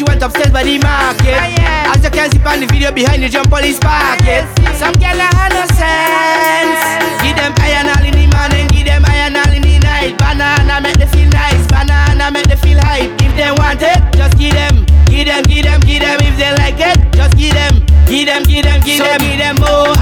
[0.00, 1.36] she went upstairs by the market.
[1.36, 1.92] Oh, yeah.
[1.92, 4.48] As you can see from the video behind the jump police pocket.
[4.80, 7.20] Some girl I had no sense.
[7.20, 10.16] Give them iron all in the morning, give them iron all in the night.
[10.16, 13.12] Banana make them feel nice, banana make them feel hype.
[13.20, 16.16] If they want it, just give them, give them, give them, give them.
[16.24, 19.36] If they like it, just give them, give them, give them, give so them, give
[19.36, 19.99] them more.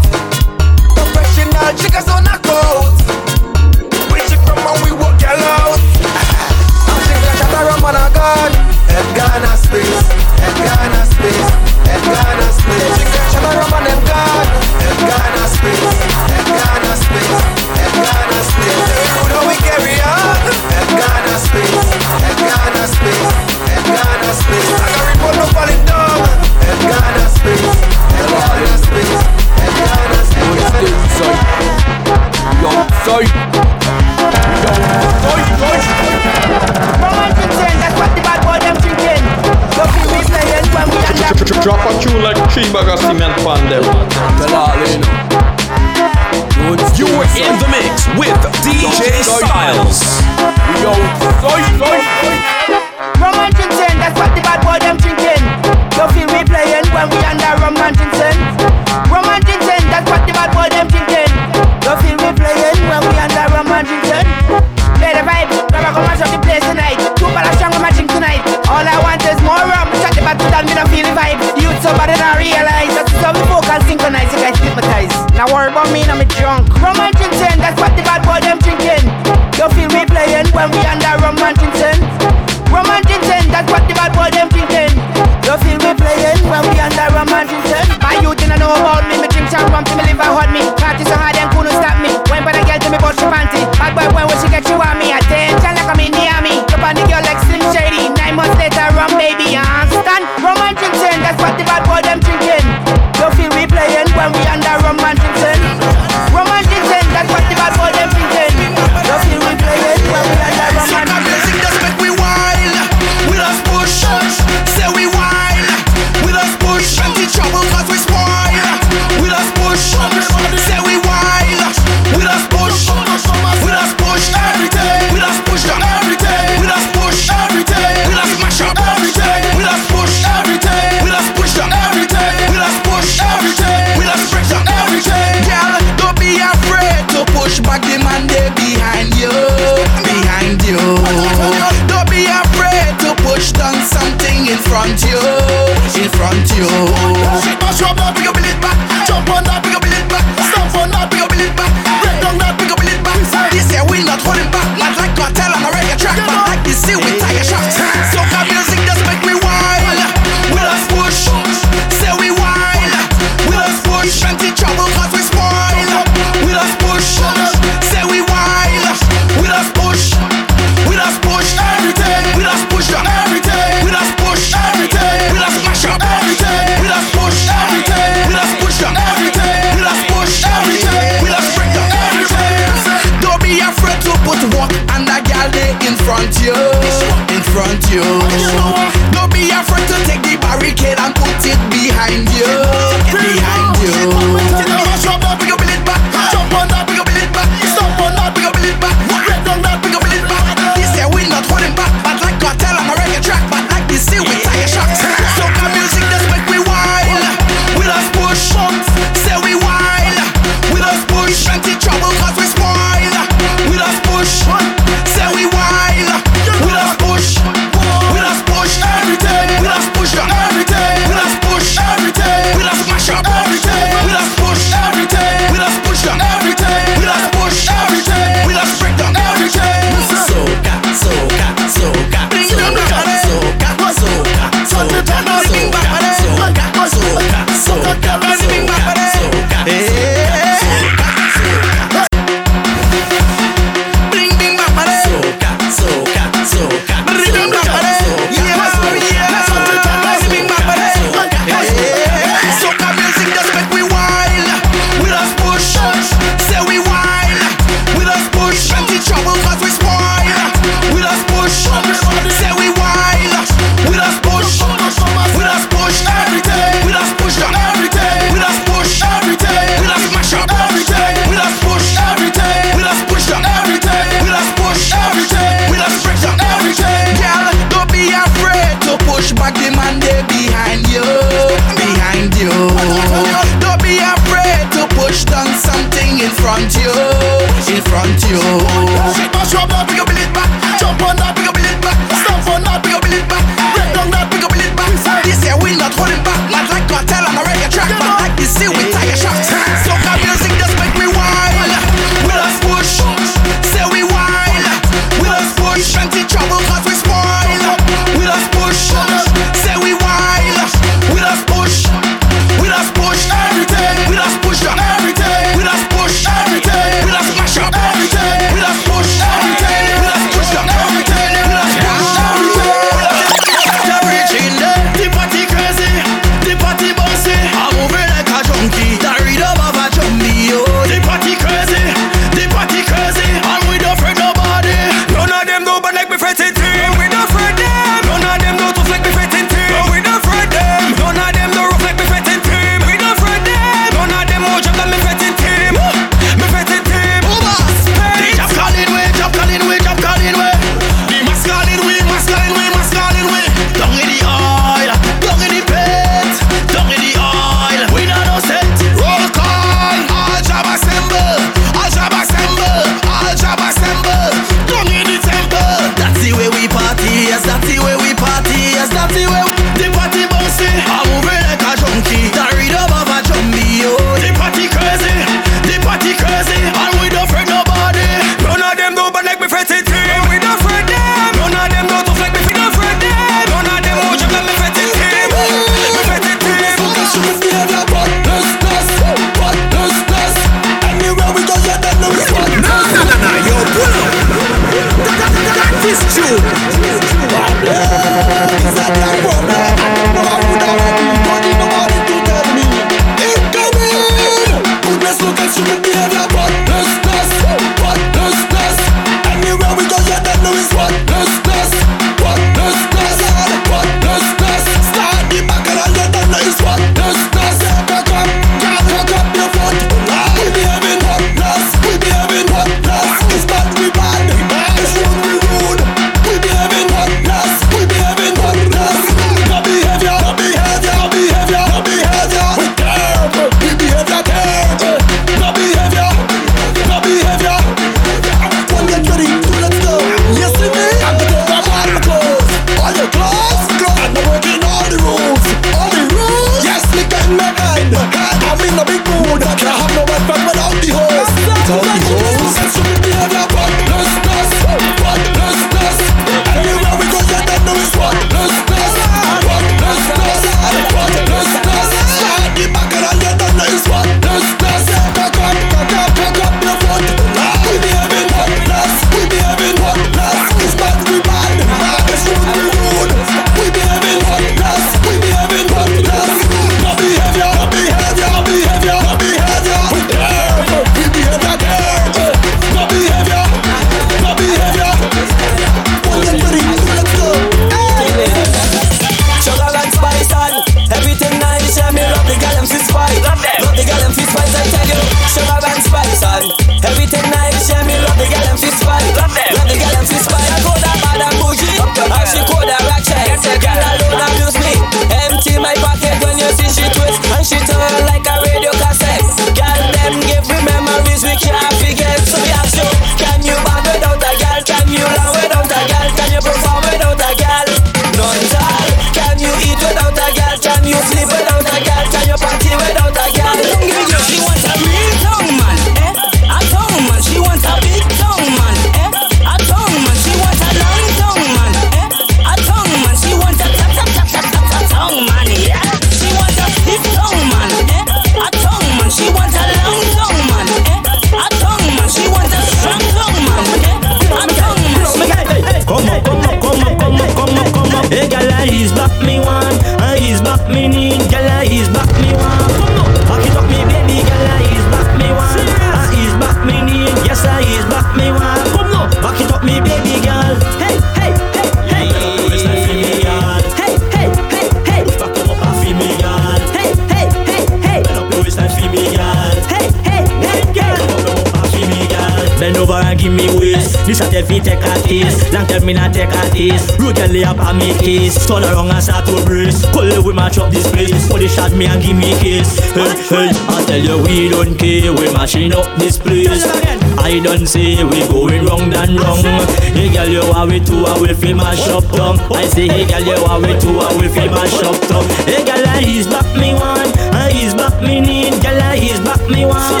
[587.36, 589.44] I don't say we going wrong than wrong.
[589.92, 592.40] Hey girl, you are we two, I will feel mash up tongue.
[592.48, 595.28] I say hey girl, you are we two, I will feel mash up tongue.
[595.44, 598.56] Hey girl, I ease back me one, I ease back me need.
[598.64, 600.00] Girl, I ease back me one.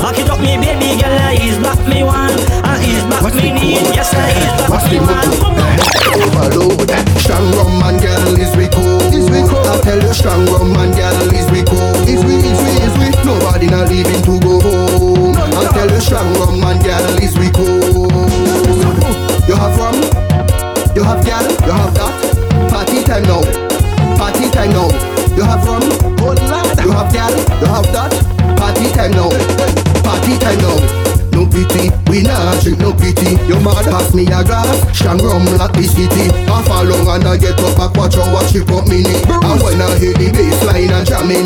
[0.00, 2.32] Back it up me baby, girl, I ease back me one,
[2.64, 3.84] I ease back me need.
[3.92, 5.60] Yes, I ease back What's me the one.
[6.16, 6.88] Overload.
[7.20, 9.04] Strong rum and girl is we cool.
[9.12, 9.60] Is we cool?
[9.68, 10.59] I tell you, strong rum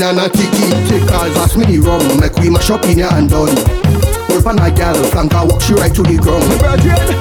[0.05, 3.31] and a take all pass me the rum, make we mash up in your hand
[3.33, 3.57] done.
[4.29, 6.45] Wolf and a gal, flank a walk she right to the ground.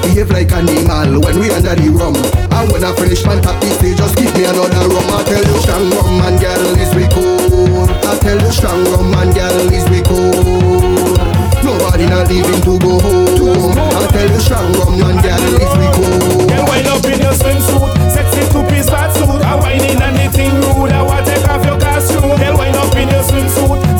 [0.04, 2.12] Behave like an animal when we under the rum.
[2.52, 5.08] And when I finish man tap the stage, just give me another rum.
[5.16, 7.88] I tell you, strong rum and gal is we cool.
[7.88, 10.36] I tell you, strong rum and gal is we cool.
[11.64, 13.80] Nobody not leaving to go home.
[13.80, 16.52] I tell you, strong rum and gal is we cool.
[16.52, 19.40] Girl, wind up in your swimsuit, sexy two-piece fat suit.
[19.40, 20.92] I whining and anything rude.
[20.92, 21.33] I want
[23.04, 23.93] in your swimsuit,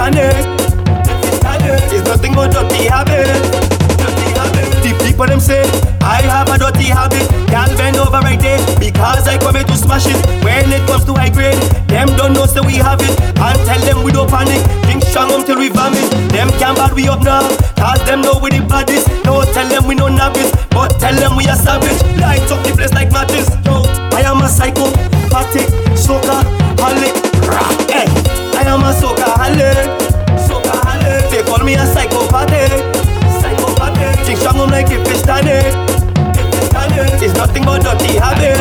[0.00, 3.28] like if it's nothing but dirty habit.
[4.80, 5.60] The people them say
[6.00, 7.28] I have a dirty habit.
[7.52, 10.16] Can't bend over right there because I come here to smash it.
[10.42, 11.60] When it comes to high grade,
[11.92, 13.12] them don't know so we have it.
[13.36, 14.64] And tell them we don't panic.
[14.88, 16.08] Drink strong until we vomit.
[16.32, 17.44] Them can't bad we up now.
[17.76, 19.06] Cause them know we the baddest.
[19.26, 22.00] No tell them we no novice, but tell them we a savage.
[22.16, 23.52] Light up the place like matches.
[23.68, 23.84] Yo,
[24.16, 24.88] I am a psycho,
[25.28, 26.40] psychopathic soca
[26.80, 27.29] holic.
[28.70, 29.98] Hey, I am a soca holic.
[30.46, 31.30] Soca holic.
[31.32, 32.70] They call me a psychopathic.
[33.40, 34.24] Psychopathic.
[34.24, 36.09] Drink strong I'm like if it's
[37.20, 37.30] standing.
[37.30, 38.56] It's nothing but dirty habit.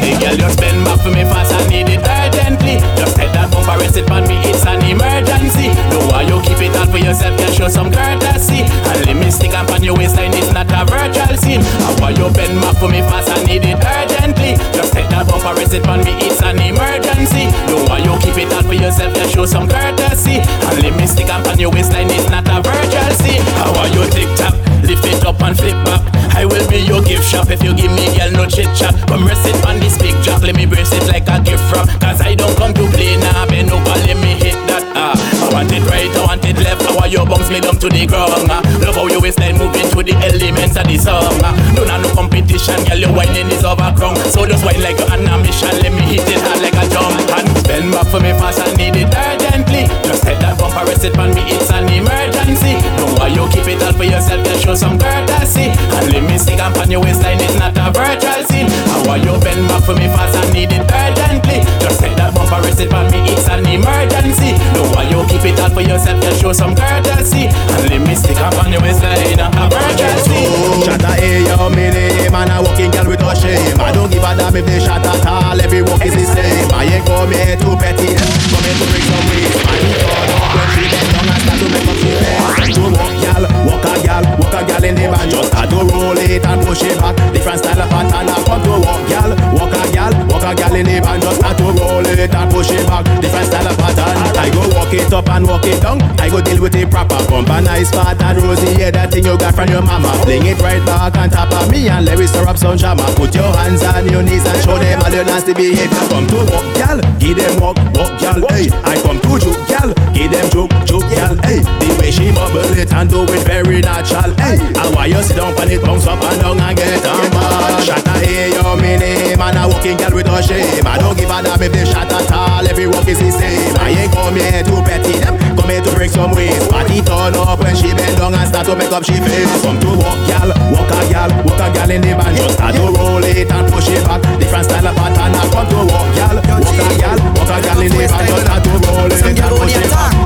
[0.00, 2.80] The girl just bend back for me fast, I need it urgently.
[2.96, 5.72] Just take that bumper, rest it on me, it's an emergency.
[5.90, 8.64] No why you keep it on for yourself, can show some courtesy.
[8.64, 11.60] And let me stick up on your waistline, it's not a virtual sim.
[11.60, 14.56] And why you bend back for me fast, I need it urgently.
[14.76, 17.50] Just take that bumper, rest it on me, it's an emergency.
[17.68, 20.40] No why you keep it on for yourself, can show some courtesy.
[20.70, 23.42] And let me stick up on your waistline, it's not a virtual sim.
[23.58, 24.54] How are you tick tock?
[24.86, 26.15] Lift it up and flip back.
[26.36, 28.92] I will be your gift shop if you give me girl no chit chat.
[29.08, 31.88] Come rest it on this big jack, let me brace it like a gift wrap.
[31.96, 34.84] Cause I don't come to play now, bend over, let me hit that.
[34.92, 36.84] Ah, I want it right, I want it left.
[36.84, 38.52] How are your bounce me down to the ground?
[38.52, 41.40] Ah, love how you waistline moving to the elements of the song.
[41.40, 44.20] Ah, don't have no competition, girl, your whining is overcome.
[44.28, 46.84] So just whine like you're on a mission, let me hit it hard like a
[46.92, 47.16] drum.
[47.32, 49.88] And bend back for me fast, I need it urgently.
[50.04, 52.74] Just hit that bumper, rest it on me, it's an emergency.
[52.96, 55.72] No why you keep it all for yourself, just show some courtesy.
[55.96, 58.68] And let me stick up on your waistline, it's not a virtual scene.
[58.68, 61.60] How are you bend back for me fast, I need it urgently.
[61.80, 62.15] Just hit
[62.52, 64.54] it on me, it's an emergency.
[64.74, 67.48] No why you keep it all for yourself, just show some courtesy.
[67.48, 70.46] And let me stick up on your waistline, a emergency.
[70.86, 73.80] Shatta hey yo me name and a walking girl with no shame.
[73.80, 76.70] I don't give a damn if they shot at all Every walk is the same.
[76.70, 78.14] I ain't come here to petty.
[78.14, 79.50] Come here to bring some weed.
[79.66, 82.82] I need turn up when she bend down and start to make up bend To
[82.94, 86.18] walk gal, walk a gal, walk a gal in the band Just start to roll
[86.18, 87.16] it and push it back.
[87.32, 90.74] Different style of pattern I come to walk gal, walk a gal, walk a gal
[90.76, 93.04] in the band Just start to roll it push it back.
[93.20, 94.16] Different style of pattern.
[94.36, 96.02] I go walk it up and walk it down.
[96.20, 99.24] I go deal with it proper Pump a nice fat and rosy Yeah that thing
[99.24, 100.12] you got from your mama.
[100.24, 103.06] Fling it right back on top of me and let me stir up some drama
[103.16, 106.02] Put your hands on your knees and show them all your nasty behavior.
[106.10, 109.90] Come to walk gal, give them walk, walk gal Hey, I come to juke gal,
[110.12, 113.80] give them juke, juke gal Hey, the way she bubble it and do it very
[113.80, 114.34] natural.
[114.42, 117.30] Hey, and why you sit down on it, bounce up and down and get on
[117.30, 120.86] bad Shatta hey yo me name and a walking gal with no shame.
[120.86, 123.90] I don't give a damn if they shot all, every walk is the same I
[123.90, 126.70] ain't come here to petty them, come here to break some waist.
[126.70, 129.62] Party turn up when she bend down and start to make up she face.
[129.62, 132.36] Come to walk, gal, walk a gal, walk a gal in the band.
[132.36, 134.22] Just start to roll it and push it back.
[134.38, 135.32] Different style of pattern.
[135.32, 138.28] Now come to walk, gal, walk a gal, walk a gal in the band.
[138.28, 140.25] Just start to roll it and push it back.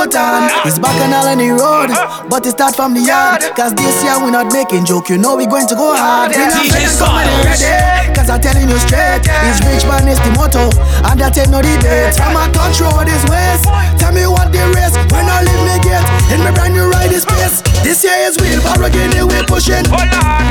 [0.00, 0.48] Put on.
[0.64, 1.92] It's back and all on the road,
[2.32, 3.44] but it start from the yard.
[3.52, 6.32] Cause this year we not making joke, you know we going to go hard.
[6.32, 7.60] We not DJ finna come in Styles.
[7.60, 10.72] ready, Cause I'm telling you straight, it's rich man is the motto,
[11.04, 12.16] and that ain't no debate.
[12.16, 13.68] From a touch road is west,
[14.00, 17.12] tell me what the race, when I leave me gate, in my brand new ride
[17.12, 17.60] is space.
[17.84, 19.84] This year is real, but again we pushing.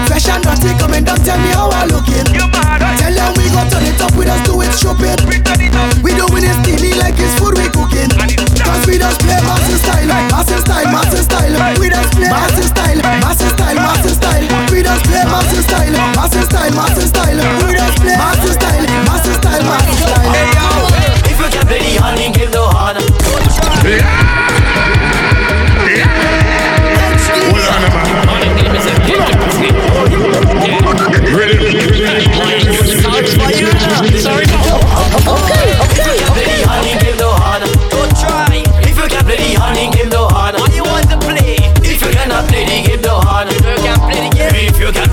[0.05, 2.25] Fresh and dirty coming down, tell me how I looking.
[3.01, 5.17] Tell them we gon' turn it up with us, do it stupid.
[6.05, 8.13] We doing it steamy like it's food we cooking.
[8.69, 11.79] Cause we just play massive style, massive style, massive style.
[11.81, 14.45] We just play massive style, massive style, massive style.
[14.69, 17.65] We just play massive style, massive style, massive style.
[17.65, 20.29] We just play massive style, massive style, massive style.
[20.37, 20.69] Hey yo,
[21.33, 23.01] If you can play the honey, give no honor.
[23.81, 24.37] Play the honey,
[28.61, 28.99] give no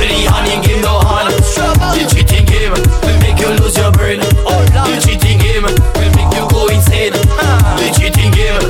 [0.07, 1.35] The honey, give no honor.
[1.35, 4.21] The cheating game will make you lose your brain.
[4.21, 7.13] The cheating game will make you go insane.
[7.13, 8.63] The cheating game,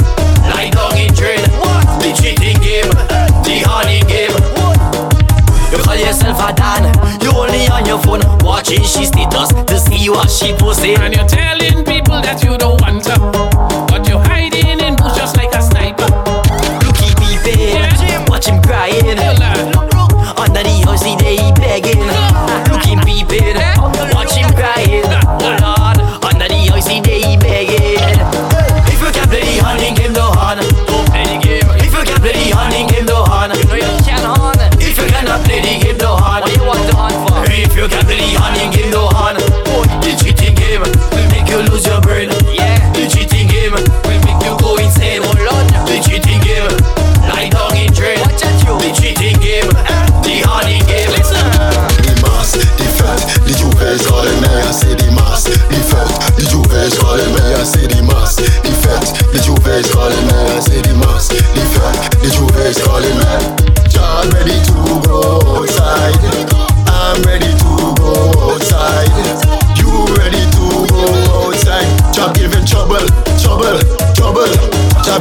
[0.48, 1.44] lie down in drain.
[2.00, 2.88] The cheating game,
[3.44, 4.32] the honey game.
[5.72, 6.88] You call yourself a Dan,
[7.20, 10.96] you only on your phone watching she status to see what she posting.
[10.98, 13.18] And you're telling people that you don't want her,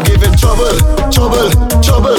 [0.03, 0.75] giving trouble,
[1.13, 1.47] trouble,
[1.79, 2.17] trouble.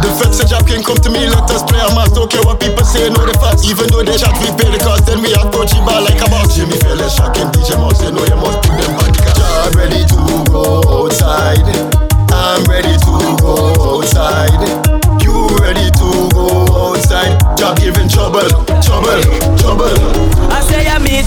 [0.00, 2.14] The feds say Job can come to me, let us play a match.
[2.16, 3.68] Don't care what people say, know the facts.
[3.68, 6.28] Even though they chat, we pay the cost, then we approach the bar like a
[6.30, 6.56] boss.
[6.56, 9.12] Jimmy Fallon shocking DJ Mouse, you know you must put them back.
[9.36, 11.66] Job ready to go outside.
[12.32, 14.62] I'm ready to go outside.
[15.20, 17.36] You ready to go outside?
[17.58, 18.48] Job giving trouble,
[18.80, 19.39] trouble.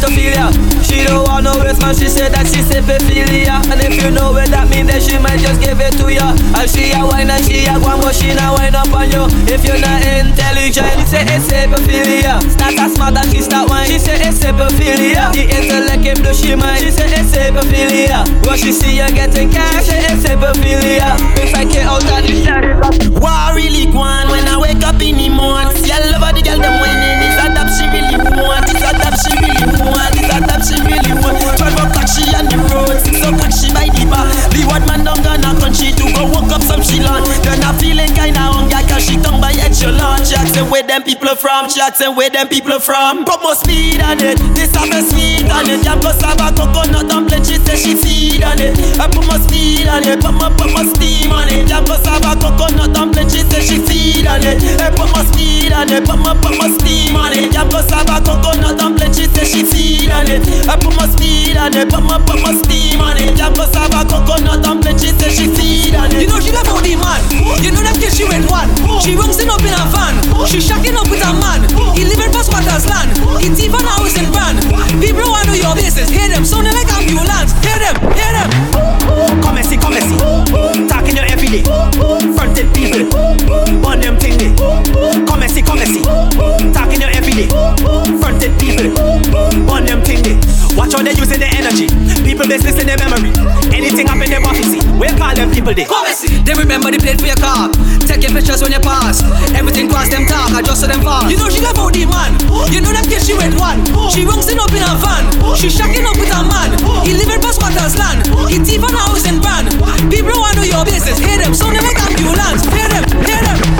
[0.04, 0.52] I I ya.
[0.84, 4.36] She don't want no waste man, she said that she sympathilia And if you know
[4.36, 6.36] what that means, then she might just give it to ya.
[6.60, 9.24] And she a wine and she a one, but she not wine up on you.
[9.48, 13.88] If you're not intelligent, she say it's sympathilia Start a smart and she start wine,
[13.88, 18.58] she say it's sympathilia The intellect if do she mind, she say it's sympathilia When
[18.60, 22.76] she see you getting cash, she say it's sympathilia If I get out of shadow
[23.20, 25.72] What really going when I wake up in the morning?
[25.80, 28.53] See I love the girl them whining, it's a that she really want
[29.14, 31.38] It's she really want, it's a that she really want.
[31.38, 34.26] 12 o'clock she on the road, 6 o'clock she by the bar.
[34.58, 38.42] Leeward man down gonna country to go walk up some chillon Then I feeling kinda
[38.42, 38.73] hungry
[39.04, 43.26] she tongue by echelon She asking where them people from, asking where them people from
[43.26, 46.50] Put more speed on it, this have a sweet on it Yeah, plus have a
[46.56, 50.34] coconut dumpling, she say she feed on it I put more speed on it, put
[50.34, 53.78] more, put more steam on it Yeah, plus have a coconut dumpling, she say she
[53.84, 57.34] feed on it I put more speed on it, put more, put more steam on
[57.36, 60.96] it Yeah, plus have a coconut dumpling, she say she feed on it I put
[60.96, 64.02] more speed on it, put more, put more steam on it Yeah, plus have a
[64.08, 67.22] coconut dumpling, she say she feed on it You know she left out the man.
[67.64, 68.70] You know them kids she went one.
[69.02, 70.16] She ringsing up in a van.
[70.46, 71.66] She shacking up with a man.
[71.96, 73.16] He living past Squatters land.
[73.42, 74.60] He thief on house in brand.
[75.02, 76.10] People want to know your business.
[76.10, 77.54] Hear them sounding like ambulance.
[77.64, 78.50] Hear them, hear them.
[79.42, 80.18] Come and see, come and see.
[80.88, 81.64] Talking you every day.
[82.36, 83.08] Fronted people.
[83.86, 84.52] On them thing day.
[85.26, 86.04] Come and see, come and see.
[86.74, 87.48] Talking you every day.
[88.20, 88.92] Fronted people.
[89.70, 90.38] On them thing day.
[90.76, 91.50] Watch how they using the
[92.54, 93.34] business in their memory.
[93.74, 94.70] Anything happen, up in their office.
[95.02, 95.74] We call them people
[96.14, 96.38] see.
[96.46, 97.74] They remember the plate for your car.
[98.06, 99.26] Take your pictures when you pass.
[99.58, 100.54] Everything cross them talk.
[100.62, 101.34] just to them fast.
[101.34, 102.38] You know she left out the man.
[102.70, 103.82] You know them kids she went one.
[104.14, 105.26] She ringsing up in a van.
[105.58, 106.70] She shacking up with a man.
[107.02, 108.22] He living past Squatters land.
[108.46, 109.74] He thief on a house in brand.
[110.14, 111.18] People want to know your business.
[111.18, 112.62] Hear them sounding like ambulance.
[112.70, 113.73] Hear them, hear them.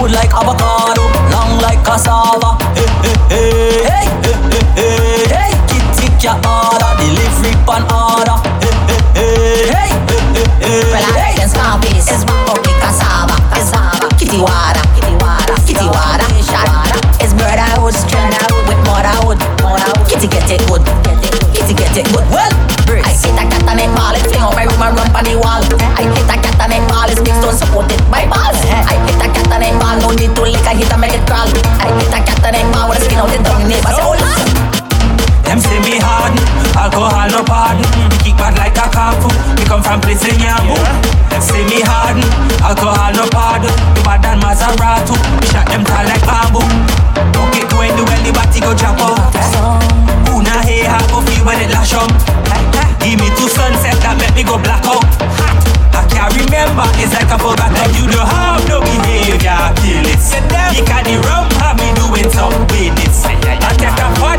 [0.00, 2.56] Smooth like avocado, long like cassava.
[2.74, 2.88] Hey,
[3.28, 5.52] hey, hey, hey, hey, hey, hey.
[5.68, 8.36] Kitty cat order, delivery pan order.
[8.60, 8.72] Hey,
[9.14, 11.36] hey, hey, hey, hey, hey, Well, I hey.
[11.36, 12.08] can small piece.
[12.08, 14.08] It's okay, cassava, cassava.
[14.16, 16.28] Kitty water, kitty water, kitty water.
[16.48, 16.96] Shot.
[17.20, 17.94] It's brotherhood,
[18.68, 20.08] with motherhood, motherhood.
[20.08, 20.82] Kitty get it good,
[21.52, 22.24] kitty get it good.
[22.32, 22.49] Well,
[39.90, 40.78] from place in Yambu.
[41.34, 42.22] Them say me harden,
[42.62, 43.74] alcohol no pardon.
[43.98, 45.18] We bad than Maserati.
[45.42, 46.62] We shot them tall like bamboo.
[47.34, 49.34] Don't get to end when the body go drop out.
[50.30, 52.06] Who na hey how go feel when it lash up?
[53.02, 55.02] Give me two sunset that make me go black out.
[55.90, 60.22] I can't remember, it's like I forgot that you don't have no behavior, kill it.
[60.70, 63.26] Because the rum have me doing some business.
[63.26, 63.39] I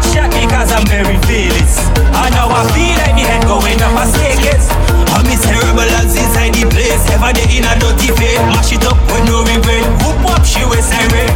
[0.01, 1.85] a shot because I'm very fearless.
[2.01, 4.67] And now I feel like the head going up a staircase.
[5.13, 7.03] I'm miserable as inside the place.
[7.13, 8.41] Ever they in a dirty face.
[8.49, 9.85] Mash it up with no regret.
[10.01, 11.29] Whoop up, she was siren.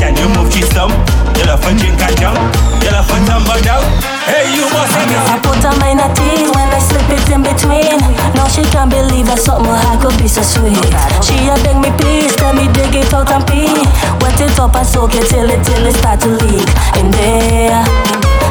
[0.00, 0.92] Can you move this thumb?
[1.36, 2.38] You'll have to drink and jump.
[2.80, 4.15] You'll have to tumble down.
[4.26, 7.98] Hey, you must have I put mind at ease when I slip it in between.
[8.34, 10.82] Now she can't believe that something I could be so sweet.
[11.22, 13.70] She a beg me please, tell me dig it out and pee.
[14.18, 16.66] Wet it up and soak it till it till it start to leak
[16.98, 17.82] in there.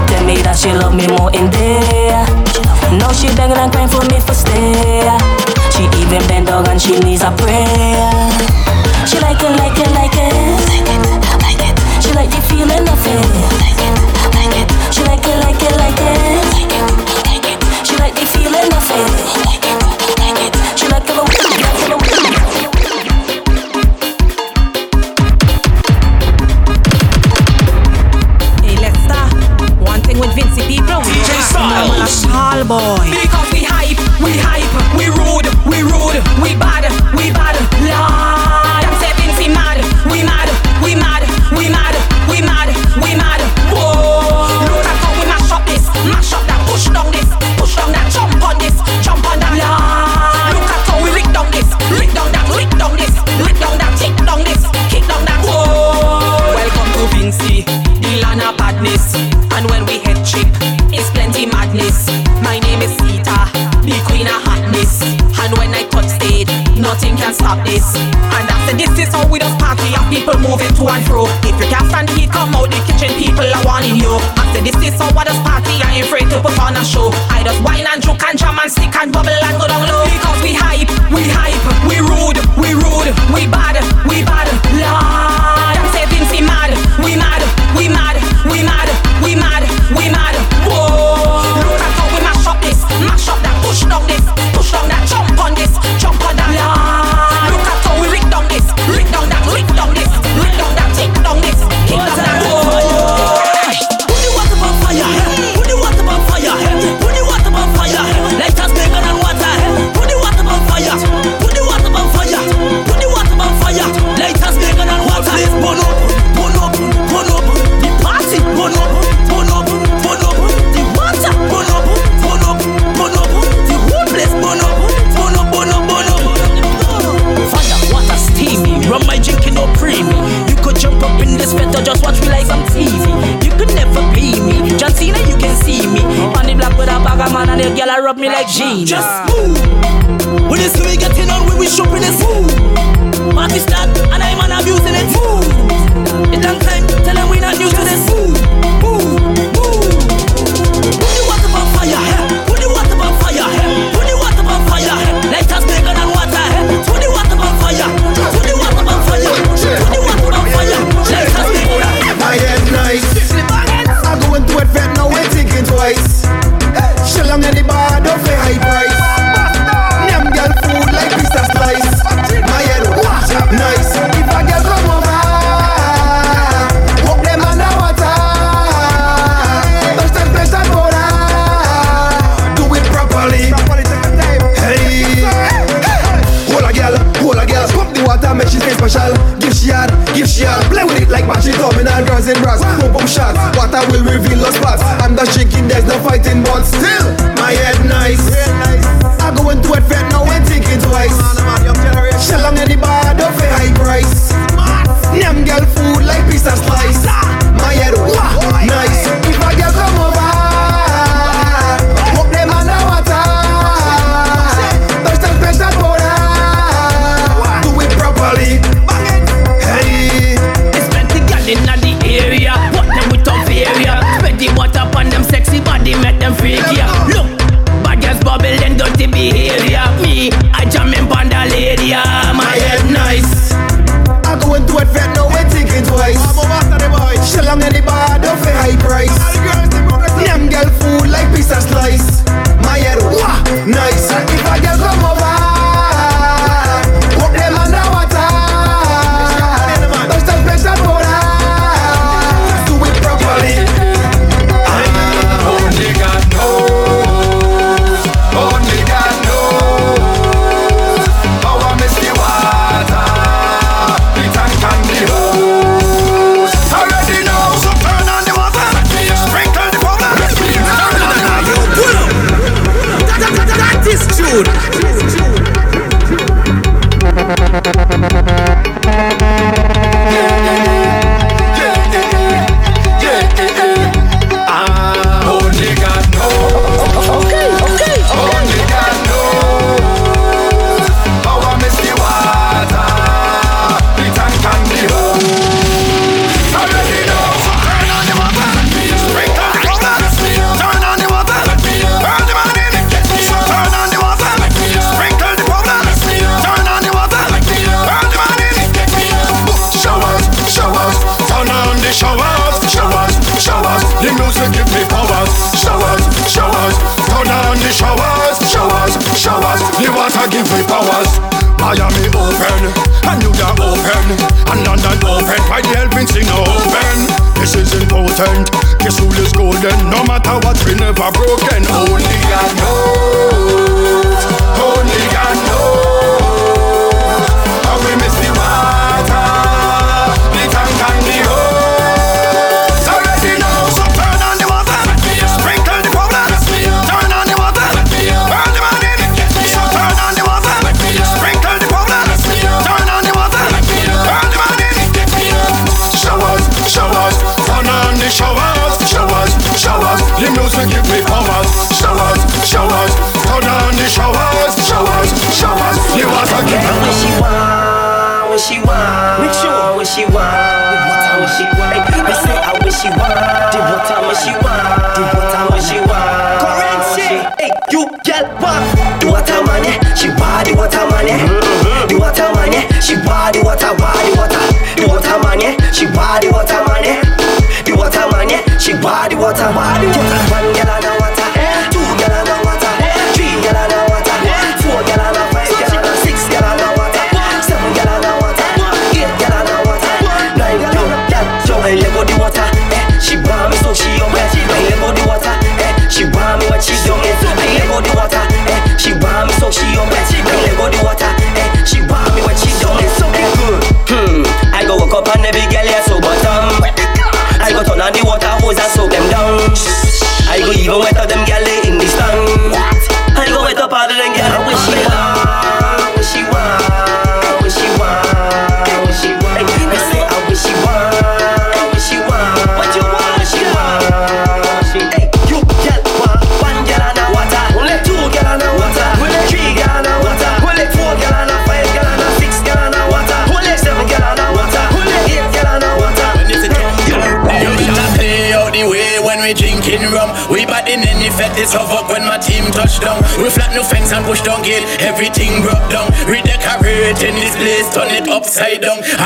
[0.07, 2.23] Tell me that she love me more in there.
[2.95, 5.03] Now she begging and crying for me for stay.
[5.75, 8.15] She even bend down and she needs a prayer.
[9.03, 9.95] She like it, like it, like it.
[9.95, 10.04] Like
[18.97, 19.44] it.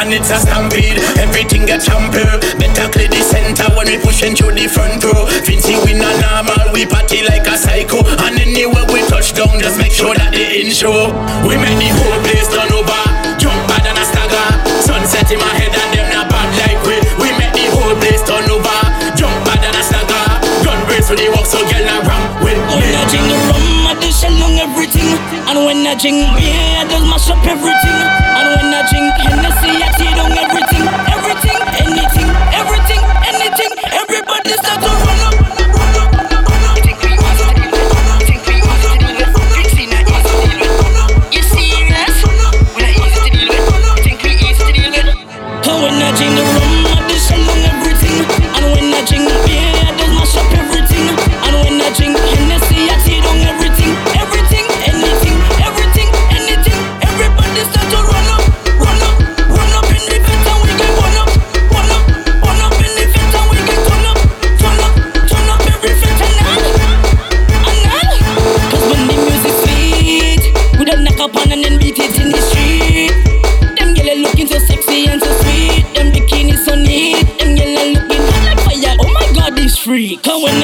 [0.10, 2.42] And it's a stampede, everything get trampled.
[2.58, 5.30] Better clear the center when we pushing through the front row.
[5.46, 8.02] Fancy we not normal, we party like a psycho.
[8.26, 11.14] And anywhere we touch down, just make sure that they in show.
[11.46, 13.02] We make the whole place turn over.
[13.38, 14.50] Jump bad and a stagger.
[14.82, 16.98] Sunset in my head and them not bad like we.
[17.22, 18.80] We make the whole place turn over.
[19.14, 20.26] Jump bad and a stagger.
[20.66, 22.82] Gun race for the walk so girl a ram with me.
[22.82, 25.06] When I drink the rum, I shell on everything.
[25.46, 27.89] And when I drink beer, I just mash up everything.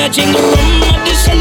[0.06, 0.08] I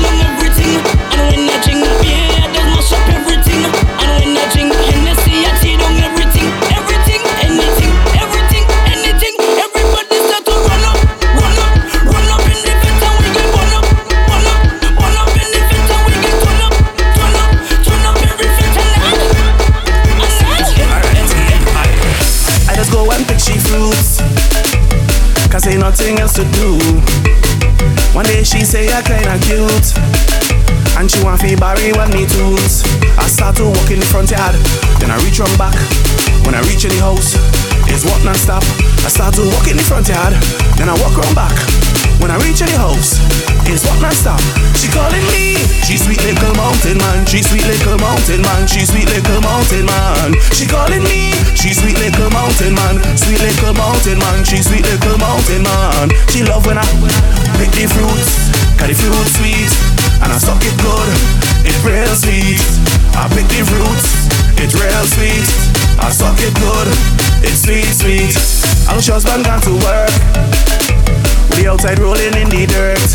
[0.01, 0.81] on everything.
[1.13, 1.61] And when I
[2.01, 3.61] beer, I just mash up everything.
[3.61, 5.53] And when I Hennessy, I
[6.01, 6.49] everything.
[6.73, 9.37] Everything, anything, everything, anything.
[9.61, 10.97] Everybody start to run up,
[11.37, 11.77] run up,
[12.09, 13.85] run up in the and we get run up,
[14.33, 14.65] run up,
[14.97, 16.73] run up in the and we get turn up,
[17.21, 17.53] turn up,
[17.85, 18.17] turn up.
[22.65, 23.61] I just go and pick she.
[25.53, 27.34] Cause ain't nothing else to do.
[28.25, 29.93] One she say I kinda cute.
[30.97, 32.81] And she want me Barry when me tools.
[33.21, 34.57] I start to walk in the front yard.
[34.97, 35.77] Then I reach round back.
[36.45, 37.37] When I reach in the house,
[37.93, 38.65] it's walk non stop.
[39.05, 40.33] I start to walk in the front yard.
[40.81, 41.53] Then I walk round back.
[42.17, 43.21] When I reach in the house,
[43.69, 44.41] it's walk non stop.
[44.81, 45.61] She calling me.
[45.85, 47.29] She sweet little mountain man.
[47.29, 48.65] She sweet little mountain man.
[48.65, 50.33] She sweet little mountain man.
[50.57, 51.37] She calling me.
[51.53, 53.05] She sweet little mountain man.
[53.21, 54.49] Sweet little mountain man.
[54.49, 56.09] She sweet little mountain man.
[56.33, 56.89] She love when I
[57.59, 58.51] pick the fruits.
[58.79, 59.71] Cause the fruit sweet.
[60.23, 61.11] And I suck it good.
[61.67, 62.61] It's real sweet.
[63.15, 64.29] I pick the fruits.
[64.59, 65.49] It's real sweet.
[66.01, 66.89] I suck it good.
[67.45, 68.35] It's sweet, sweet.
[68.89, 70.15] I'm husband gone to work.
[71.57, 73.11] We outside rolling in the dirt.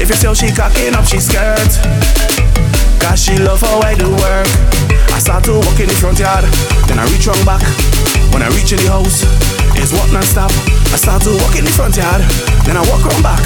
[0.00, 1.72] If you tell she cocking up she skirt.
[3.00, 4.48] Cause she love how I do work.
[5.12, 6.44] I start to walk in the front yard.
[6.86, 7.64] Then I reach round back.
[8.32, 9.24] When I reach in the house,
[9.80, 10.50] it's walk non-stop.
[10.92, 12.22] I start to walk in the front yard.
[12.64, 13.42] Then I walk round back.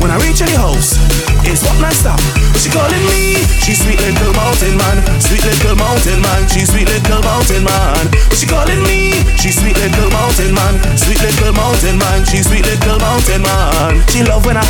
[0.00, 0.94] When I reach the house,
[1.42, 2.20] it's walk non-stop.
[2.58, 3.38] She calling me.
[3.62, 5.02] She sweet little mountain man.
[5.20, 6.46] Sweet little mountain man.
[6.48, 8.04] She sweet little mountain man.
[8.32, 9.12] She calling me.
[9.36, 10.74] She sweet little mountain man.
[10.96, 12.24] Sweet little mountain man.
[12.24, 14.02] She sweet little mountain man.
[14.08, 14.66] She love when I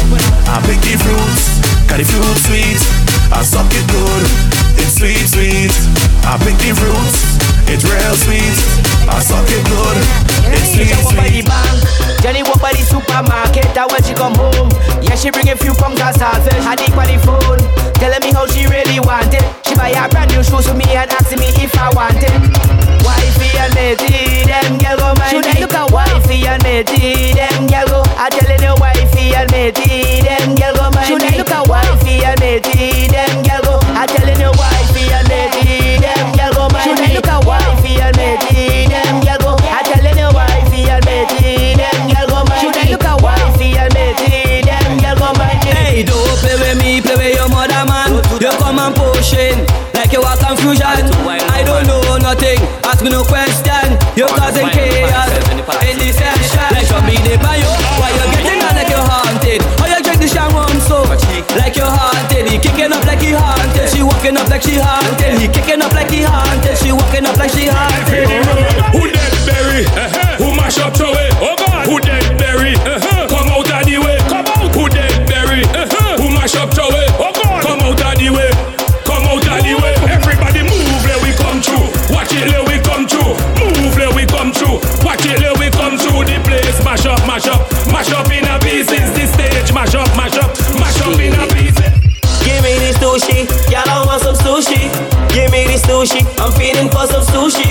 [0.48, 1.62] I pick the fruits.
[1.88, 2.80] Cause the fruit sweet.
[3.32, 4.24] I suck it good.
[4.80, 5.72] It's sweet, sweet.
[6.24, 7.47] I pick the fruits.
[7.70, 8.56] It's real sweet.
[9.08, 9.96] I suck it good.
[10.52, 11.44] It's sweet, sweet.
[12.22, 14.68] Jenny walk by the supermarket and when she come home.
[15.04, 17.60] Yeah, she bring a few pounds of salvage I deep on the phone.
[18.00, 19.44] Telling me how she really want it.
[19.66, 22.34] She buy a brand new shoes for me and asking me if I want it.
[23.06, 27.86] Wifey and matey, them girl go mind me look at Wifey and matey, them girl
[27.86, 28.00] go.
[28.18, 32.38] I telling you wifey and matey, them girl go mind me look at Wifey and
[32.40, 33.67] matey, them girl go
[38.46, 39.56] Them go.
[39.58, 40.30] I you them
[42.30, 42.44] go.
[42.60, 43.20] Should I look at
[44.64, 45.32] them go
[46.04, 48.22] don't play with me, play with your mother man.
[48.38, 48.94] You come and
[49.94, 50.86] like you confusion.
[50.86, 52.60] I don't know nothing.
[52.86, 53.98] Ask me no questions.
[54.14, 55.58] You causing chaos in
[57.42, 57.66] bio,
[57.98, 58.22] why you
[58.62, 59.60] on like you're haunted?
[59.82, 59.98] You
[60.86, 61.02] so?
[61.58, 62.46] Like you're haunted.
[62.48, 62.58] He
[62.92, 63.90] up like he haunted.
[63.90, 64.02] She
[64.38, 65.38] up like she haunted.
[65.40, 66.47] He kicking up like he haunted.
[93.18, 94.90] Sushi, y'all I want some sushi.
[95.34, 97.66] Give me the sushi, I'm feeding for some sushi.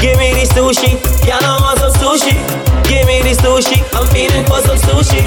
[0.00, 0.96] Give me the sushi,
[1.28, 2.32] y'all I want some sushi.
[2.88, 5.20] Give me the sushi, I'm feeding for some sushi.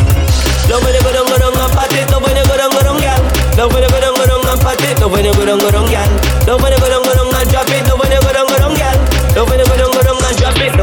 [0.70, 2.10] Love when you go down, go down and pat it.
[2.14, 3.20] Love when you go down, go down, girl.
[3.58, 5.00] Love when you go down, go down and pat it.
[5.02, 6.10] Love when you go down, go down, girl.
[6.46, 7.82] Love when you go down, go down and drop it.
[7.90, 8.98] Love when you go down, go down, girl.
[9.34, 10.74] Love when you go down, go down and drop it.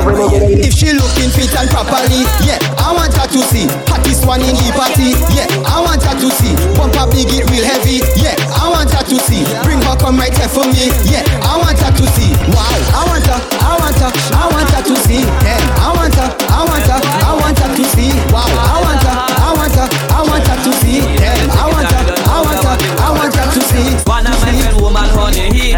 [0.67, 3.06] If she looking fit and properly, yeah, I want
[3.37, 3.69] to see.
[3.93, 6.57] Hottest one in the party, yeah, I want her to see.
[6.73, 9.45] Bumper big it real heavy, yeah, I want her to see.
[9.61, 12.33] Bring her come right here for me, yeah, I want her to see.
[12.49, 12.65] Wow,
[12.97, 15.21] I want her, I want her, I want her to see.
[15.45, 18.11] Yeah, I want her, I want her, I want her to see.
[18.33, 21.05] Wow, I want her, I want her, I want her to see.
[21.21, 23.87] Yeah, I want her, I want her, I want her to see.
[24.09, 25.77] One of my friend woman honey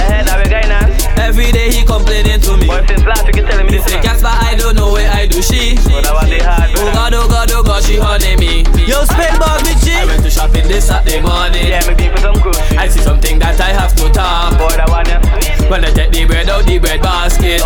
[2.86, 5.76] complaining to me He say Casper I don't know where I do she?
[5.78, 8.62] Oh God oh God oh God she honey me.
[8.86, 11.66] Yo spend bug me cheap I went to shopping this Saturday morning.
[11.66, 12.56] Yeah me for some good.
[12.78, 14.58] I see something that I have to talk.
[14.58, 17.60] Boy that one yeah When I take the bread out the bread basket.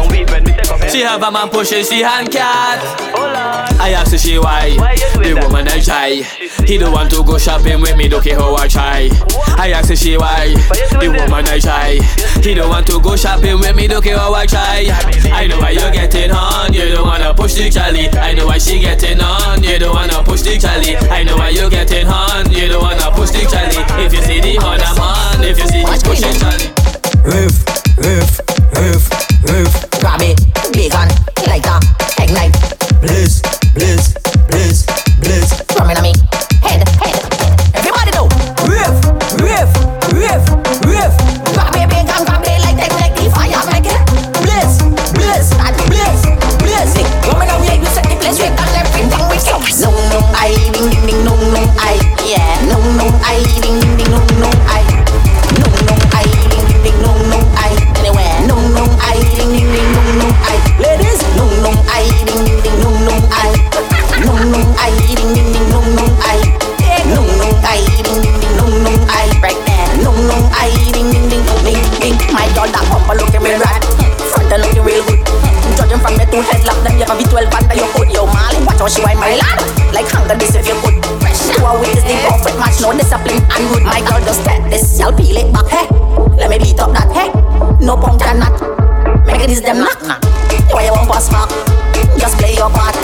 [0.91, 2.83] She have a man pushing she hand cat.
[3.81, 4.77] I ask her she why?
[5.23, 6.23] The woman I shy
[6.67, 9.09] He don't want to go shopping with me don't care how I try.
[9.57, 10.55] I ask her she why?
[10.99, 12.03] The woman I shy
[12.43, 14.87] He don't want to go shopping with me don't care how I try.
[15.33, 18.59] I know why you're getting on You don't wanna push the Charlie I know why
[18.59, 22.51] she getting on You don't wanna push the Charlie I know why you're getting on
[22.51, 25.45] You don't wanna push the Charlie If you see the horn I'm on.
[25.45, 26.82] If you see me pushing Charlie
[27.25, 27.65] Riff,
[27.99, 28.41] riff,
[28.75, 29.09] riff,
[29.45, 29.91] riff.
[30.01, 30.41] Grab it,
[30.73, 31.09] bacon,
[31.47, 32.02] lighter, ignite.
[76.33, 78.09] Two headlock, them you have a V12 under your hood.
[78.09, 79.61] Yo, Molly, watch how she wind my lad.
[79.93, 80.97] Like hunger, this if you could.
[81.05, 83.85] To a wit is the perfect match, no discipline and good.
[83.85, 85.69] My girl, just take this, y'all peel it back.
[85.69, 85.87] Hey,
[86.41, 87.13] let me beat up that.
[87.13, 87.29] Hey,
[87.85, 88.57] no punk and not.
[89.29, 90.01] Make it is them knock.
[90.73, 91.53] Why you won't pass back?
[92.17, 92.97] Just play your part.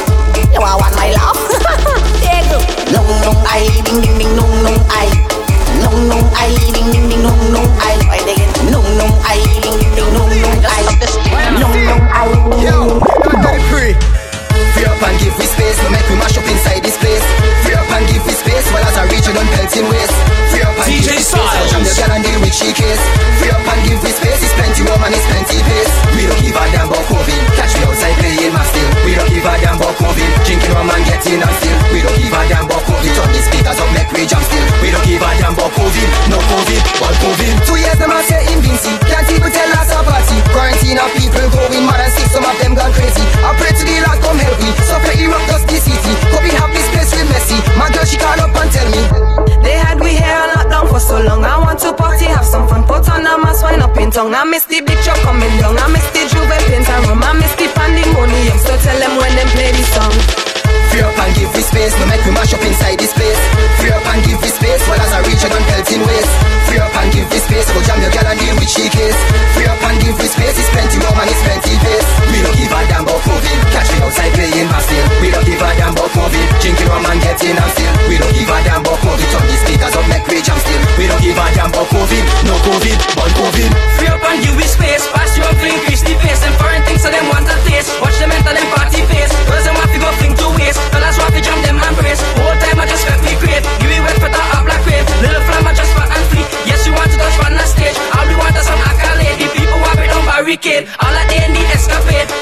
[0.49, 1.12] You want my?
[2.24, 2.59] There you go.
[2.97, 5.38] No, no, I, ding, ding, ding, no, no, I.
[5.81, 8.18] No, no, I, ding, ding, ding, no, no, I.
[8.26, 8.70] Dig it.
[8.70, 10.83] No, no, I, ding, ding, ding, no, no, I.
[11.59, 13.28] No, no, I.
[77.39, 77.93] getting I'm still.
[78.11, 79.28] We don't give a damn about COVID.
[79.30, 80.82] Turn these speakers up, make we jump still.
[80.99, 82.24] We don't give a damn about COVID.
[82.47, 83.70] No COVID, but COVID.
[83.99, 85.07] Free up and give me space.
[85.14, 86.43] Pass you a fling, the face.
[86.43, 87.95] And foreign things so them want a taste.
[88.03, 89.32] Watch them enter them party face.
[89.47, 90.80] Girls them want to go fling to waste.
[90.91, 92.22] Fellas want to jam them and brace.
[92.43, 93.62] Whole time I just felt me great.
[93.78, 95.07] Give me went for the up black wave.
[95.22, 97.99] Little flam I just fat and flee Yes you want to touch on the stage.
[98.18, 99.39] All we want is some accolade.
[99.39, 100.91] The people want me on barricade.
[100.99, 102.38] All I need is escapade.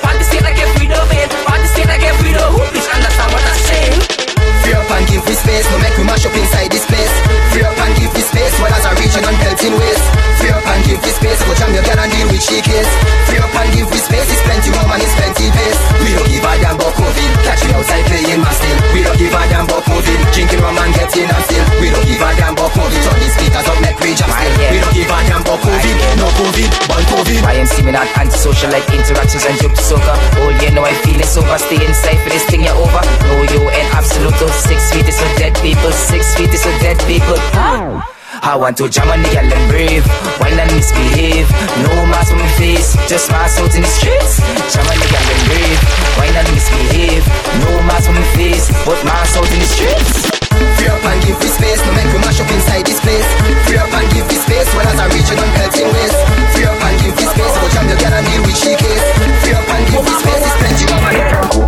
[5.47, 7.15] face No make we mash up inside this place.
[7.55, 8.55] Free up and give this space.
[8.59, 10.03] While as I reach and unhealthy ways.
[10.43, 11.41] Free up and give this space.
[11.47, 12.91] Go jam your girl and deal with she case.
[13.31, 14.27] Free up and give this space.
[14.27, 17.31] It's plenty room and it's plenty place We don't give a damn about COVID.
[17.47, 20.19] Catch me outside playing my still We don't give a damn about COVID.
[20.35, 23.01] Drinking rum and getting I'm still We don't give a damn about COVID.
[23.07, 26.71] Turn these speakers up outrage us We don't give a damn about COVID, no COVID,
[26.87, 27.39] but COVID.
[27.43, 31.19] YMC seeing not antisocial like interactions and joke to soccer Oh yeah, no I feel
[31.19, 33.03] it's over, stay inside for this thing you're over.
[33.27, 36.99] No you ain't absolute, six feet is for dead people, six feet is for dead
[37.07, 37.39] people.
[37.55, 38.03] Huh?
[38.43, 40.05] I want to jam on the girl and brave
[40.39, 41.49] Why not misbehave.
[41.83, 44.39] No mask on my face Just mask out in the streets.
[44.71, 45.81] Jam on the girl and brave
[46.21, 47.25] Why not misbehave.
[47.65, 50.46] No mask on my face But mask out in the streets.
[50.87, 53.27] Free up and give me space, no make we mash up inside this place.
[53.67, 56.15] Free up and give me space, well as I reach it on pelting waste.
[56.55, 59.07] Free up and give me space, go jam the gal and deal with she case.
[59.43, 61.23] Free up and give me space, it's plenty of money.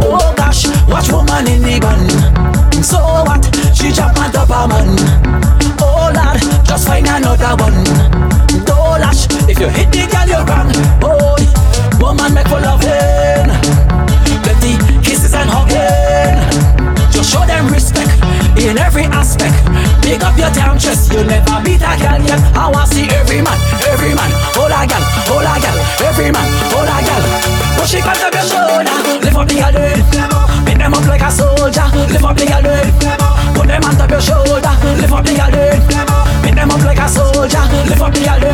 [0.06, 1.98] Oh gosh, watch woman in the gun.
[2.78, 3.42] So what?
[3.74, 4.86] She jump on top of man.
[5.82, 7.82] Oh lord, just find another one.
[8.62, 10.70] Don't lash, if you hit the girl you run.
[11.02, 11.34] Oh,
[11.98, 13.50] woman make for loving.
[14.46, 16.38] Plenty kisses and hugging.
[17.10, 18.07] Just show them respect
[18.60, 19.54] in every aspect.
[20.02, 22.40] Pick up your damn chest, you never beat a girl yet.
[22.56, 26.48] I wanna see every man, every man, hold a girl, hold a girl, every man,
[26.72, 27.24] hold a girl.
[27.78, 29.78] Push it up your shoulder, lift up the girl,
[30.64, 32.66] make them up like a soldier, lift up the girl,
[33.54, 35.56] put them on top your shoulder, lift up the girl,
[36.42, 38.44] make them up like a soldier, lift up the girl.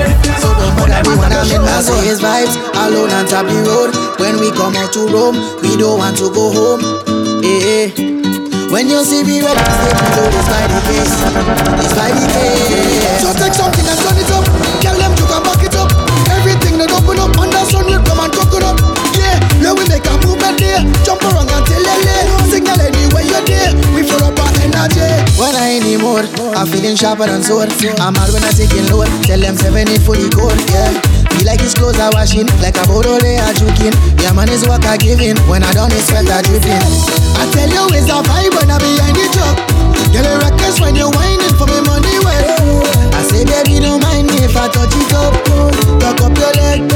[0.43, 3.95] So put everyone I'm in I say his vibes alone on top the road.
[4.21, 6.83] When we come out to Rome, we don't want to go home.
[7.45, 8.24] Eh, eh.
[8.75, 11.14] When you see me below this by the case.
[11.79, 13.22] This by the case.
[13.22, 14.43] So take something and turn it up.
[14.83, 15.95] Tell them you can back it up.
[16.35, 18.83] Everything that open up under sun, you come and cook it up.
[19.14, 20.83] Yeah, now we make a movement there.
[21.07, 22.18] Jump around and tell Lele.
[22.51, 23.79] Signal anywhere you're there.
[23.95, 25.07] We full up our energy.
[25.39, 26.27] When I in the mood,
[26.59, 27.70] I'm feeling sharper than sword.
[28.03, 29.07] I'm mad when I taking load.
[29.22, 30.59] Tell them seven eight for the code.
[30.75, 31.24] Yeah.
[31.35, 33.95] Feel like his clothes are washing, like a bottle they are drinking.
[34.22, 35.35] Yeah, man is what I giving.
[35.51, 36.78] When I done it, sweat are dripping.
[37.35, 39.57] I tell you it's a vibe when I behind the truck.
[40.14, 42.87] Get a ruckus when you're whining for me money well.
[43.18, 45.35] I say, baby, don't mind me if I touch it up.
[45.99, 46.87] Tuck up your leg,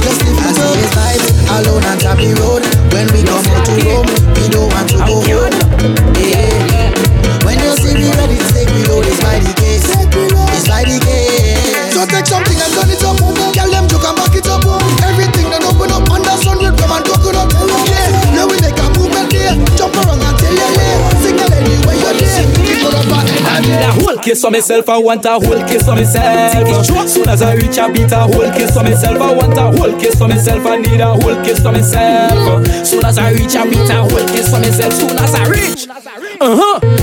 [0.00, 0.72] just lift it up.
[0.72, 2.64] His vibes alone on the road.
[2.96, 4.08] When we come out to Rome,
[4.40, 5.52] we don't want to go home.
[6.16, 6.88] Yeah.
[7.44, 9.84] When you see me ready to take me load, it's by the case.
[10.56, 11.21] It's by the case.
[24.22, 24.22] Energy.
[24.22, 26.86] need a whole case myself, I want a whole case of myself.
[27.08, 30.00] Soon as I reach a beat, a whole case of myself, I want a whole
[30.00, 32.66] case of myself, I need a whole case of myself.
[32.86, 35.88] Soon as I reach a beat, a whole case of myself, soon as I reach.
[36.40, 37.01] Uh huh.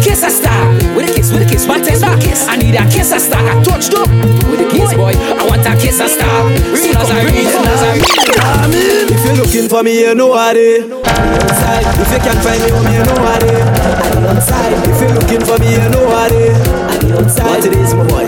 [0.00, 0.96] I want a kiss a star.
[0.96, 2.48] With a kiss, with a kiss, what is back kiss?
[2.48, 3.44] I need a kiss a star.
[3.44, 4.08] I touched up
[4.48, 5.12] with a kiss, boy.
[5.12, 6.48] I want a kiss a star.
[6.72, 9.12] Soon as I reach, soon as I reach.
[9.12, 11.84] If you're looking for me, you know what it outside.
[12.00, 13.60] If you can't find me, you know what it is.
[13.60, 14.72] I be outside.
[14.88, 16.56] If you're looking for me, you know what it is.
[16.64, 17.44] I be outside.
[17.44, 18.26] What it is, my boy?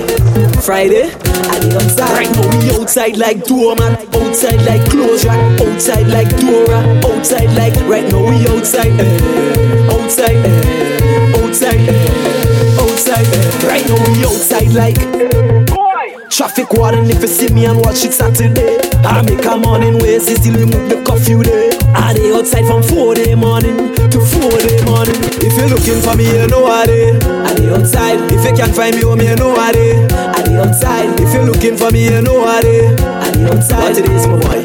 [0.60, 2.12] Friday, I be outside.
[2.12, 7.74] Right now we outside like doorman, outside like clothes rack, outside like Dora, outside like.
[7.88, 10.81] Right now we outside, eh, outside, eh,
[11.52, 11.80] outside,
[12.80, 13.26] outside.
[13.64, 15.41] Right now we outside like.
[16.32, 18.78] Traffic warning if you see me and watch it Saturday.
[19.04, 21.68] I make a morning ways, still remove the curfew day.
[21.94, 25.14] I dey outside from 4 day morning to 4 day morning.
[25.44, 27.22] If you're looking for me, you know it is.
[27.22, 28.18] I dey outside.
[28.32, 30.12] If you can't find me home, you know it is.
[30.12, 31.20] I dey outside.
[31.20, 33.00] If you're looking for me, you know it is.
[33.04, 33.82] I dey outside.
[33.92, 34.60] What it is, my boy?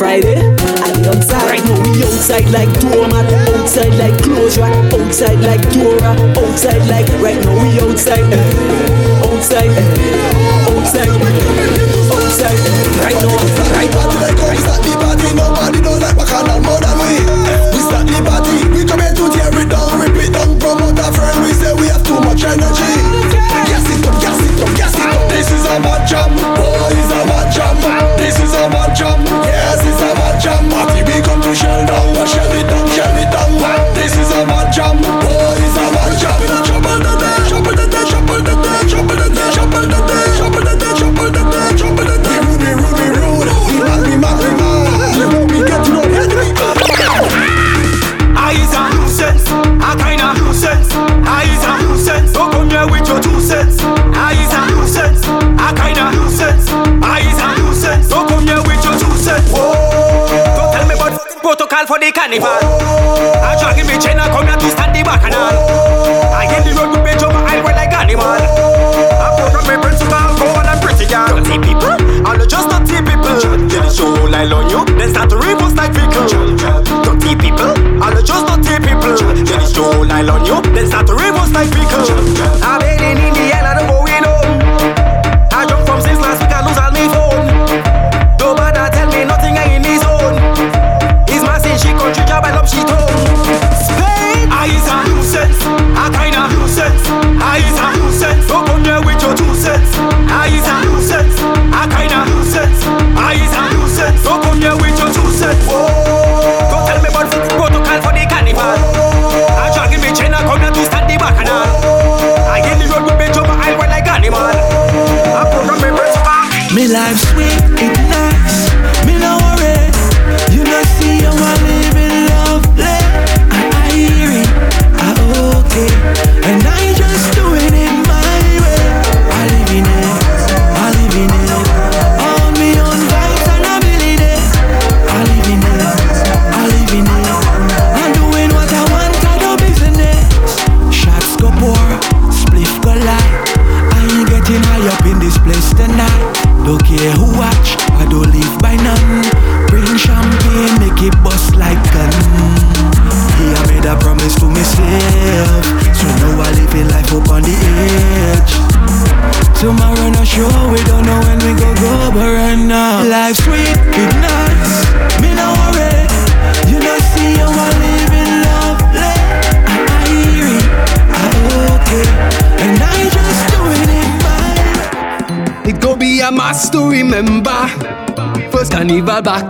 [0.00, 1.44] Friday, I dey outside.
[1.52, 3.28] Right now we outside like doormat,
[3.60, 4.16] outside like
[4.56, 7.06] rack, outside like Dora, outside like.
[7.20, 9.70] Right now we outside, eh, outside,
[10.84, 11.08] eh, outside,
[12.12, 12.58] outside.
[13.00, 13.36] Right now,
[13.72, 14.50] right now.
[14.50, 17.08] We start the party, nobody don't like bacchanal more than we.
[17.08, 17.43] We start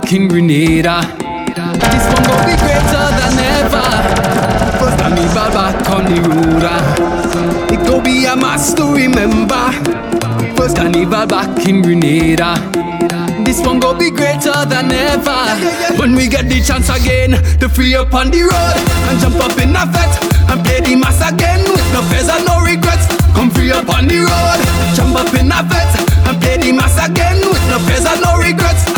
[0.01, 1.01] back in Grenada.
[1.55, 3.87] This one go be greater than ever.
[4.79, 7.71] First time carnival back on the road.
[7.71, 9.71] It go be a must to remember.
[10.55, 12.55] First carnival back in Grenada.
[13.43, 15.41] This one go be greater than ever.
[15.97, 18.77] When we get the chance again to free up on the road
[19.09, 20.11] and jump up in a vet
[20.51, 23.07] and play the mass again with no fears and no regrets.
[23.33, 24.59] Come free up on the road,
[24.95, 25.91] jump up in a vet
[26.27, 28.94] and play the mass again with no fears and no regrets.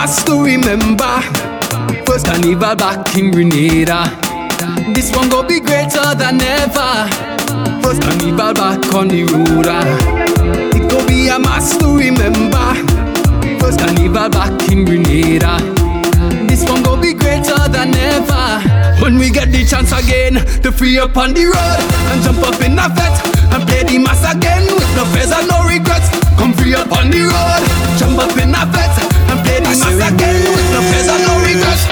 [0.00, 1.20] Must to remember.
[2.06, 4.08] First carnival back in Grenada.
[4.94, 6.92] This one go be greater than ever.
[7.82, 9.68] First carnival back on the road.
[10.72, 12.68] It go be a must to remember.
[13.60, 15.60] First carnival back in Grenada.
[16.48, 18.46] This one go be greater than ever.
[19.02, 22.58] When we get the chance again to free up on the road and jump up
[22.64, 23.16] in a vet
[23.52, 26.08] and play the mass again with no fears and no regrets.
[26.40, 27.62] Come free up on the road,
[28.00, 29.09] jump up in a vet
[29.70, 31.86] play the mass again with no and no regrets.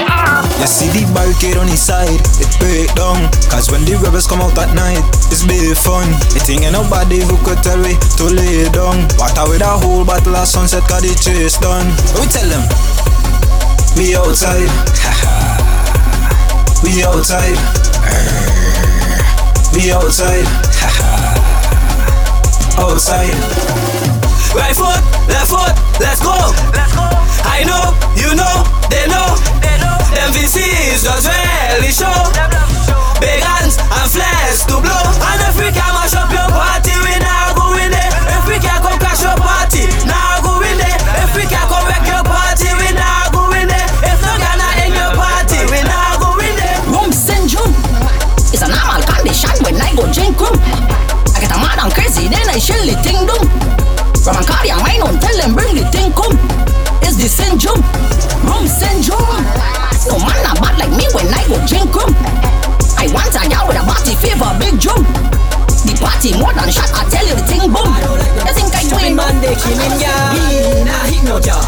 [0.59, 3.31] You see the barricade on his side, it break down.
[3.47, 4.99] Cause when the rebels come out at night,
[5.31, 6.07] it's be fun.
[6.35, 9.07] It ain't ain't nobody who could tell we to lay down.
[9.15, 11.87] Water with a whole bottle of sunset, cause the chase done.
[12.19, 12.63] We tell them,
[13.95, 14.67] we outside.
[16.83, 17.55] we outside.
[19.71, 20.47] We outside.
[22.75, 23.35] outside.
[24.51, 24.99] Right foot,
[25.29, 26.35] left foot, let's go.
[26.73, 27.28] Let's go.
[27.45, 28.55] I know, you know,
[28.89, 29.35] they know.
[30.15, 32.11] Them VCs just really show.
[33.21, 35.03] Big hands and flares to blow.
[35.29, 38.11] And if we can mash up your party, we now go in there.
[38.35, 40.99] If we can come crash your party, now go in there.
[41.23, 43.87] If we can come wreck your party, we now go in there.
[44.07, 46.79] If no Ghana in your party, we now go in there.
[46.91, 47.75] Rum syndrome
[48.51, 50.98] is a normal condition when I go drink rum.
[51.35, 53.45] I get a mad and crazy, then I shell the thing down.
[54.23, 56.35] From a car, I mine on tell them bring the thing come.
[57.01, 57.81] It's the syndrome,
[58.45, 59.43] rum syndrome.
[60.07, 62.15] No man not bad like me when I go drink rum.
[62.97, 65.58] I want a girl with a body fever, big drum.
[65.69, 67.93] The party more than shot, I tell you the thing boom.
[68.41, 69.19] You think I twin?
[69.19, 70.13] man, they killing ya.
[70.33, 71.59] Me nah hit no jar,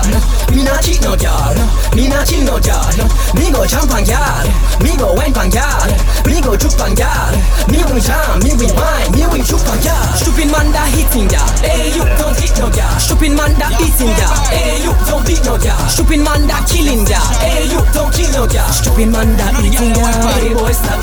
[0.51, 1.51] me nah cheat no jar,
[1.95, 2.87] me nah chill no jar.
[3.35, 4.47] Me go jump on yard,
[4.79, 5.91] me go wine on yard,
[6.25, 7.35] me go juke on yard.
[7.71, 10.15] Me we jam, me we wine, me we juke on yard.
[10.15, 12.91] Stupid man that hitting ya, hey you don't hit no jar.
[12.99, 15.77] Stupid man that beating ya, hey you don't beat no jar.
[15.89, 18.67] Stupid man that killing ya, hey you don't kill no jar.
[18.71, 20.07] Stupid man that eating ya,
[20.39, 20.99] hey boy stop.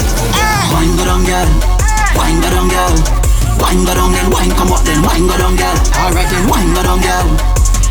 [0.72, 1.77] Wine go down, girl.
[2.18, 2.94] Wine go down, girl.
[3.62, 5.78] Wine go down, then wine come up, then wine go down, girl.
[6.02, 7.26] Alright, then wine go down, girl.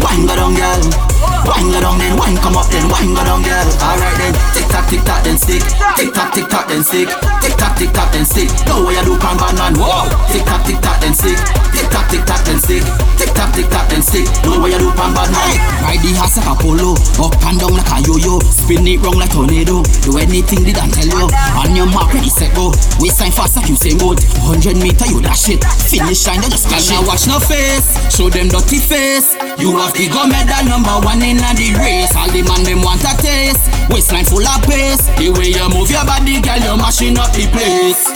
[0.04, 1.16] Wine go down, girl.
[1.48, 3.68] Wine go down, then wine come up, then wine go down, girl.
[3.80, 5.64] Alright then, tick tock, tick tock, then stick.
[5.95, 7.08] Tick tock, tick tock, then stick.
[7.39, 8.52] Tick tock, tick tock, then stick.
[8.68, 9.74] Know what you do, pan bad man.
[9.80, 10.12] Whoa.
[10.28, 11.39] Tick tock, tick tock, then stick.
[11.72, 12.84] Tick tock, tick tock, then stick.
[13.16, 14.28] Tick tock, tick tock, then stick.
[14.43, 15.56] Know what you do, pan bad man.
[15.88, 19.16] Ride the horse like a polo, up and down like a yo-yo, spin it round
[19.16, 19.88] like tornado.
[20.04, 21.32] Do anything did I tell you?
[21.32, 22.76] On your mark, ready set go.
[23.00, 24.20] We sign fast like you say mode.
[24.43, 25.64] Hundred meter, you dash it.
[25.64, 29.39] Finish line, you just splash Now watch no face, show them dirty face.
[29.58, 32.14] You have the gold medal number one in the race.
[32.16, 33.62] All the man them want a taste.
[33.90, 35.06] Waistline full of pace.
[35.18, 38.08] The way you move your body, girl, you're mashing up the place.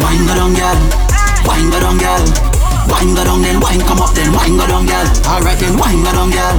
[0.00, 0.78] Wine go down, girl.
[1.46, 2.24] Wine go down, girl.
[2.88, 5.06] Wine go down, then wine come up, then wine go down, girl.
[5.26, 6.58] Alright, then wine go down, girl.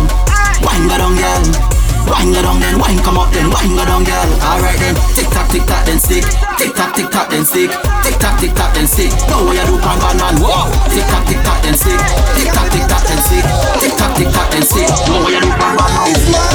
[0.61, 1.72] Wine go down, girl.
[2.07, 4.29] Wine go down, then wine come up, then wine go down, girl.
[4.43, 6.23] Alright then, tick tock, tick tock, then stick.
[6.57, 7.71] Tick tock, tick tock, then stick.
[8.03, 9.11] Tick tock, tick tock, then stick.
[9.29, 10.35] Know what you do, pan bad man.
[10.43, 10.67] Whoa.
[10.91, 11.99] Tick tock, tick tock, then stick.
[12.35, 13.45] Tick tock, tick tock, then stick.
[13.79, 14.89] Tick tock, tick tock, then stick.
[15.07, 16.53] Know what you do, pan bad man.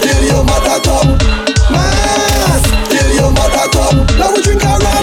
[0.00, 1.18] Till your mother come
[1.70, 4.95] Mass Till your mother come Now we drink a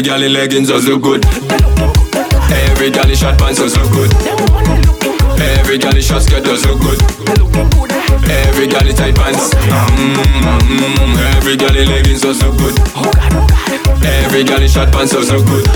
[0.00, 1.26] Every gal in leggings does look good.
[2.48, 4.10] Every gal in short pants does look good.
[5.38, 7.02] Every gal in short skirt does look good.
[8.24, 9.52] Every gal in tight pants.
[9.52, 11.18] Mm-hmm.
[11.36, 12.78] Every gal in leggings does look good.
[14.02, 15.68] Every gal in short pants does look good.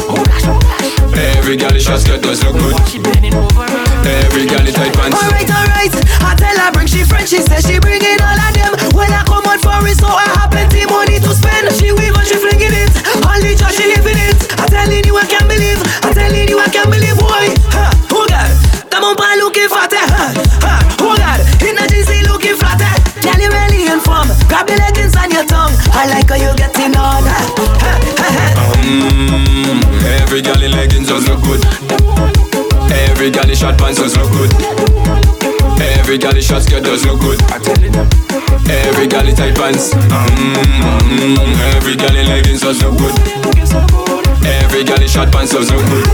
[1.37, 3.84] Every gal in short skirt does look good.
[4.05, 5.17] Every gal in tight pants.
[5.17, 5.95] Alright, alright.
[6.21, 7.31] I tell her bring she friends.
[7.31, 8.73] She says she bringing all of them.
[8.93, 11.73] When I come out for it, so I have plenty money to spend.
[11.81, 12.93] She weave and she flinging it.
[13.25, 14.37] All the joy she living it.
[14.61, 15.81] I telling you I can't believe.
[16.05, 17.17] I telling you I can't believe.
[17.17, 17.93] Boy, huh?
[18.13, 18.53] Oh God,
[18.93, 19.89] that mon pas looking fat.
[19.97, 20.37] Huh?
[20.61, 20.81] Huh?
[21.01, 22.77] Oh God, in the GC looking flat.
[23.25, 24.29] Tell you really inform.
[24.53, 25.73] Grab your leggings and your tongue.
[25.97, 27.25] I like how you getting on.
[28.85, 29.81] Mm,
[30.21, 32.54] every gal in leggings does look good.
[32.93, 34.53] Every gal in short pants does look good.
[35.81, 37.41] Every gal in short skirt does look good.
[38.69, 39.95] Every gal in tight pants.
[39.95, 41.39] Mm,
[41.77, 43.15] every gal in leggings does look good.
[44.45, 46.07] Every gal in short pants does look good.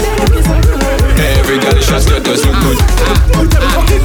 [1.19, 2.79] Every gal in short skirt does look good.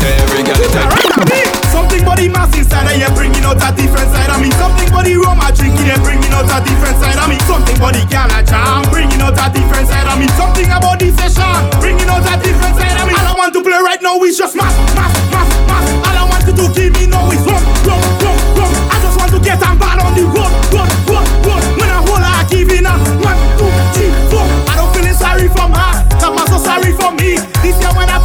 [0.01, 4.31] Every gal in tight Something body mass inside of you bringing out a different side
[4.31, 4.47] of me.
[4.55, 7.35] Something body rum a drinking and bringing out a different side of me.
[7.43, 10.31] Something body can a jam bringing out a different side of me.
[10.39, 11.51] Something about this session
[11.83, 13.13] bringing out a different side of me.
[13.19, 15.87] All I want to play right now is just mass, mass, mass, mass.
[16.07, 18.71] All I want to do give me now is rum, rum, rum, rum.
[18.87, 21.63] I just want to get and bad on the road, road, road, road.
[21.75, 22.87] When I hold I give in
[23.19, 24.47] one, two, three, four.
[24.71, 25.91] I don't feeling sorry for her,
[26.23, 27.35] on so sorry for me.
[27.59, 28.15] This year when I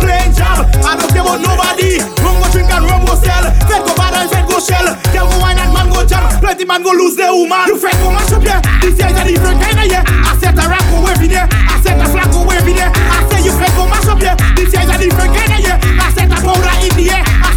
[0.84, 4.14] I don't care about nobody Rum go drink and rum go sell Fed go bad
[4.16, 7.14] and fed go shell Girl go wine and man go jam Plenty man go lose
[7.16, 7.66] their woman.
[7.68, 10.02] You fed go mash up yeah This year is a different kind of year.
[10.04, 12.76] I set a rap go wave in there I set a flag go wave in
[12.76, 15.52] there I say you fed go mash up yeah This year is a different kind
[15.54, 15.76] of year.
[16.00, 17.22] I set a powder in the air.
[17.24, 17.50] I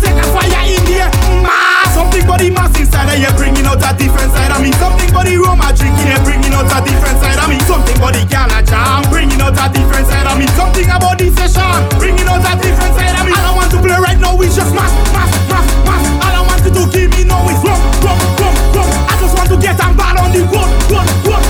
[2.33, 4.73] Something body mass inside of you bringing out a different side of me.
[4.81, 7.61] Something body rum a drinking and bringing out a different side of me.
[7.69, 10.49] Something body can a jam bringing out a different side of me.
[10.57, 13.37] Something about this session bringing out a different side of me.
[13.37, 16.05] All I want to play right now is just mash, mash, mash, mash.
[16.25, 18.89] All I want to do give me now is rum, rum, rum, rum.
[19.05, 21.42] I just want to get and bad on the road, road, road,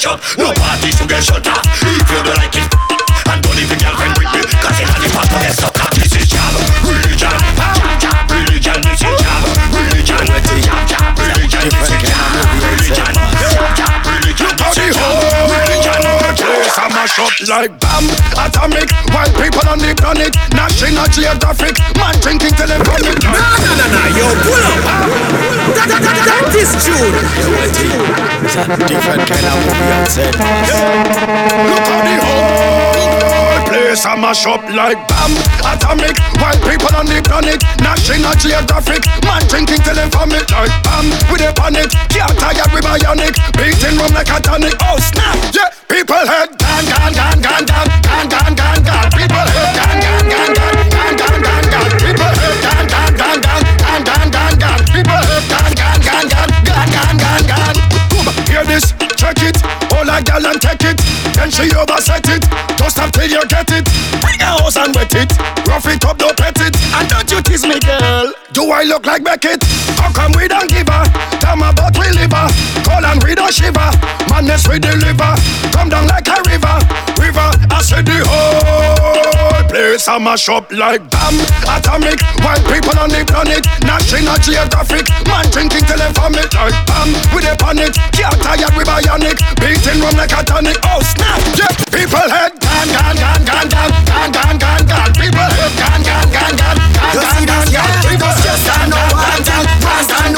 [0.00, 0.38] catch.
[0.38, 0.59] No
[17.50, 18.06] like bam,
[18.38, 18.86] atomic.
[19.10, 23.18] White people on the planet, National Geographic, man drinking vomit.
[23.26, 24.78] No, no, no, no, yo, pull up.
[25.74, 27.10] That, that, that, that is true.
[28.46, 30.38] It's a different kind of movie outside.
[30.38, 35.34] Look at the whole place I mash up like bam,
[35.66, 36.14] atomic.
[36.38, 39.82] White people on the planet, National Geographic, man drinking
[40.14, 41.10] vomit like bam.
[41.26, 44.78] With a panic, can't tire with bionic, beating rum like a tonic.
[44.86, 45.79] Oh snap, yeah.
[45.90, 49.10] People head gone, gone, gone, gone, gone, gone, gone, gone, gone.
[49.10, 51.90] People head gone, gone, gone, gone, gone, gone, gone, gone.
[51.98, 54.82] People head gone, gone, gone, gone, gone, gone, gone, gone.
[54.94, 57.76] People head gone, gone, gone, gone, gone, gone, gone, gone.
[58.06, 59.58] Boom, hear this, check it,
[59.90, 60.98] hold a gal and take it.
[61.34, 62.46] Then she overset it,
[62.78, 63.84] just till you get it.
[64.22, 65.34] Bring a hose and wet it,
[65.66, 68.32] rough it up, don't pet it, and don't you tease me, girl.
[68.52, 69.62] Do I look like Beckett?
[69.98, 71.02] How come we don't give her?
[71.50, 72.46] My butt we live her.
[72.86, 73.90] Call and we don't shiver.
[74.40, 75.36] Madness we deliver.
[75.68, 76.80] Come down like a river,
[77.20, 77.48] river.
[77.68, 81.36] I said the whole place I mash up like bam,
[81.68, 82.16] atomic.
[82.40, 85.04] White people on the planet, National Geographic.
[85.28, 87.12] Man drinking till they vomit like bam.
[87.36, 89.36] With a panic, can't tired with bionic.
[89.60, 90.80] Beating rum like a tonic.
[90.88, 91.68] Oh snap, yeah.
[91.92, 95.12] People head gone, gone, gone, gone, gone, gone, gone, gone, gone.
[95.20, 97.92] People head gone, gone, gone, gone, gone, gone, gone, gone.
[98.08, 100.32] People just stand no one thing, one stand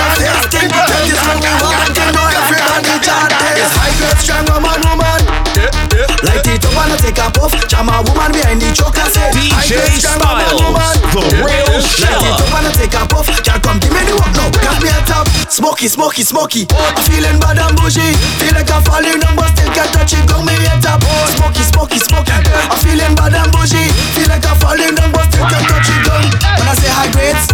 [3.62, 5.22] Yes, high class, strong woman, woman.
[5.55, 5.91] Yeah.
[6.23, 7.51] Light it up and take a puff.
[7.66, 10.94] Jam a woman behind the truck and say, high grade, strong woman, woman.
[11.11, 11.66] the real
[11.99, 13.27] Light it up and take a puff.
[13.43, 14.49] Girl, come give me the work now.
[14.62, 15.27] Got me a top.
[15.51, 16.62] Smoky, smoky, smoky.
[16.70, 18.15] I'm feeling bad and bougie.
[18.39, 20.23] Feel like I'm falling down, but still can't touch it.
[20.31, 21.03] Got me a top.
[21.35, 22.35] Smoky, smoky, smoky.
[22.70, 23.90] I'm feeling bad and bougie.
[24.15, 26.01] Feel like I'm falling down, but still can't touch it.
[26.07, 26.24] Gun.
[26.55, 27.51] When I say high grades,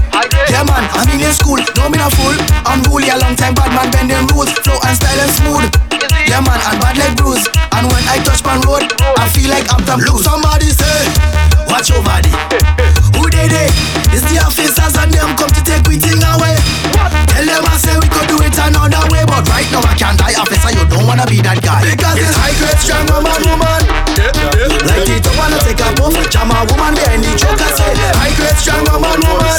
[0.53, 1.59] yeah man, I'm in school.
[1.77, 2.37] No me not fool.
[2.69, 4.53] Unruly a long time, bad man bending rules.
[4.61, 6.18] Flow and style and smooth.
[6.29, 7.49] Yeah man, and bad like bruise.
[7.73, 8.85] And when I touch pan road,
[9.17, 10.25] I feel like I'm Tom Cruise.
[10.25, 11.09] Somebody say,
[11.73, 12.29] watch your body.
[13.17, 13.73] Who they they?
[14.13, 16.98] It's the officers and them come to take we thing away.
[17.39, 20.19] Tell them I say we could do it another way, but right now I can't
[20.19, 20.75] die officer.
[20.75, 23.79] You don't wanna be that guy because it's high grade strong woman, woman.
[24.91, 26.19] Light it up and I take a puff.
[26.35, 29.55] Jam a woman behind the and say, high grade strong woman, woman.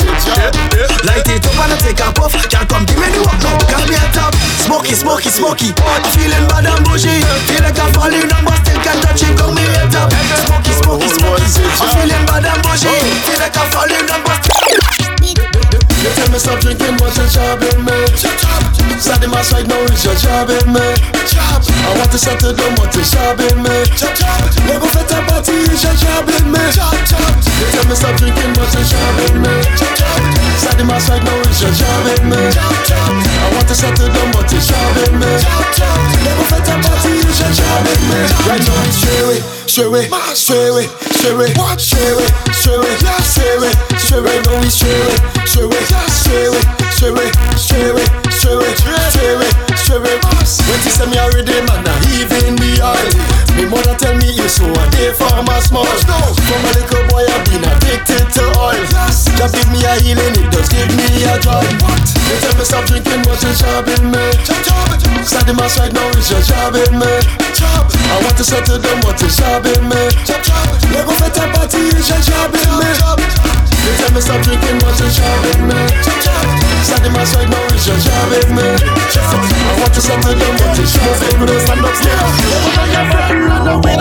[1.07, 2.35] Light it up and I take a puff.
[2.51, 3.55] Can't come give me the work now.
[3.71, 4.35] Got me a top.
[4.59, 5.71] Smoky, smoky, smoky.
[5.79, 7.23] I'm feeling bad and bougie.
[7.47, 9.39] Feel like I'm falling down, but still can't touch it.
[9.39, 10.11] Got me a top.
[10.43, 11.47] Smoky, smoky, smoky.
[11.79, 12.91] I'm feeling bad and bougie.
[13.23, 15.08] Feel like I'm falling down, but
[15.99, 17.97] You tell me stop drinking, but you're jobbing me.
[18.99, 20.79] Sat in my side, now it's your jobbing me.
[20.79, 23.83] I want to settle down, but you're jobbing me.
[24.63, 26.63] Never fit a party, it's your jobbing me.
[26.63, 29.53] You tell me stop drinking, but you're jobbing me.
[30.55, 32.47] Sat in my side, now it's your jobbing me.
[32.47, 35.31] I want to settle down, but you're jobbing me.
[36.23, 39.37] Never fit a party, Right now straight away,
[39.69, 42.89] straight away, straight away, straight away, straight away, straight
[43.29, 44.41] straight away, straight away.
[44.49, 45.13] Now we straight away,
[45.45, 47.29] straight away, straight away, straight away,
[47.61, 50.17] straight away, straight away, straight away, straight away.
[50.65, 53.09] When she send me already, man, I even the oil.
[53.53, 55.85] Me mother tell me you so a day for my small.
[55.85, 58.73] From a little boy, I've been addicted to oil.
[58.89, 61.61] Just give me a healing, it does give me a joy.
[62.25, 64.09] They tell me stop drinking, but you're jobbing
[65.23, 67.13] Sad the mass right now is just jobbing me.
[68.09, 70.03] I want to settle to them what is jobbing me.
[70.91, 72.89] Lego feta party is just jobbing me.
[73.85, 76.58] They tell me stop drinking, but it's jobbing me.
[76.83, 78.63] Starting my side now, it's your jobbing me.
[78.63, 81.55] I want to settle down, but jobbing me.
[81.59, 82.31] Stand up, stand up.
[83.63, 83.99] No, no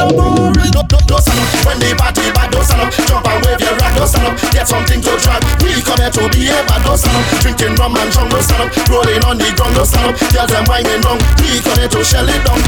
[1.19, 2.93] stand up When the party bad, don't stand up.
[2.95, 4.35] Jump and wave your rag, don't stand up.
[4.53, 5.43] Get something to drag.
[5.63, 7.25] We come here to be a bad, don't stand up.
[7.43, 8.71] Drinking rum and drunk, don't stand up.
[8.89, 10.15] Rolling on the ground, don't stand up.
[10.31, 11.19] Girls them whining wrong.
[11.43, 12.68] We come here to shell it down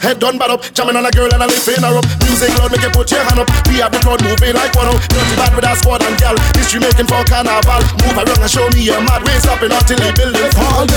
[0.00, 0.64] Head done, bad up.
[0.72, 3.20] Jamming on a girl and a lifting her up Music loud, make you put your
[3.20, 3.48] hand up.
[3.68, 6.36] We have the crowd moving like one out Dirty bad with our squad and gal.
[6.56, 7.84] History making for carnival.
[8.00, 10.50] Move around and show me your mad Up and until the building.
[10.56, 10.88] Fall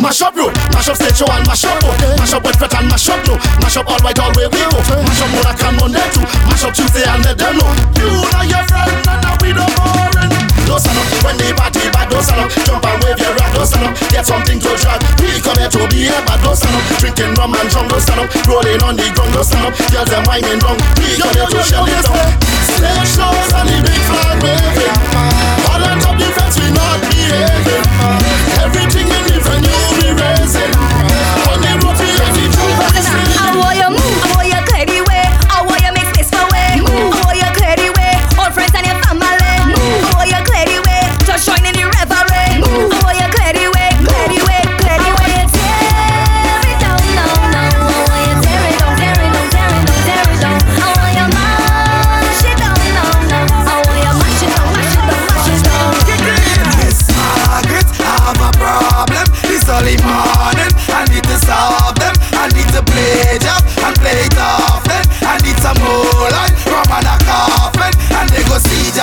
[0.00, 2.72] Mash up road, mash up stage show and mash up road Mash up wet fret
[2.72, 4.80] and mash up no Mash up all right all way we go.
[5.04, 6.24] Mash up more that can on there too.
[6.48, 7.68] Mash up Tuesday and let them know.
[8.00, 10.19] You and your friend and now we no boring
[10.70, 13.50] Don't stand up when the party bad Don't stand up, jump and wave your rag
[13.58, 16.54] Don't stand up, get something to drag We come here to be a bad go
[16.54, 16.84] stand up.
[16.98, 18.30] Drinking rum and drum, go stand up.
[18.46, 19.74] Rolling on the ground, go stand up.
[19.90, 20.78] Girls them whining wrong.
[20.98, 22.30] We come here to shell it down.
[22.70, 24.96] Stage shows and the big flag waving.
[25.70, 28.29] All on top the fence, we not behaving.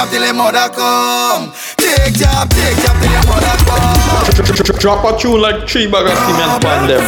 [0.08, 1.52] Go job till the mother come.
[1.78, 4.80] Take job, take job till the mother come.
[4.80, 7.04] Drop a tune like three bag of cement on them.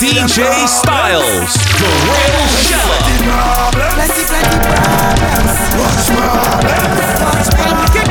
[0.00, 2.98] DJ Styles, the real Shella.
[3.94, 5.54] Plenty, plenty problems.
[5.78, 7.08] Watch problems.
[7.20, 8.10] Watch problems.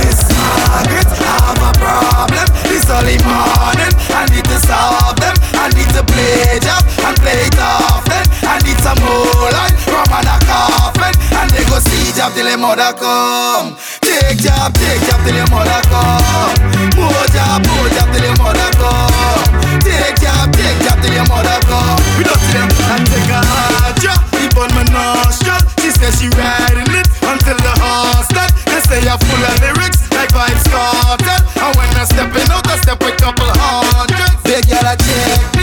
[0.00, 2.46] Miss Margaret, have a problem.
[2.72, 3.94] It's early morning.
[4.10, 5.36] I need to solve them.
[5.54, 8.24] I need to play job and play it often.
[8.42, 9.33] I need some more
[12.24, 16.54] tap till i morgon kom Tick tap, tick tap till i mother come.
[16.96, 19.44] More tap, more tap till i mother come.
[19.84, 22.00] Take tap, take tap till i mother come.
[22.16, 26.16] We don't see them and take a hard drop Keep on my nostril She says
[26.20, 30.64] she riding it until the horse that They say I'm full of lyrics like Vybz
[30.72, 35.53] Kartel And when I stepping out I step with couple hundred Big girl, I check.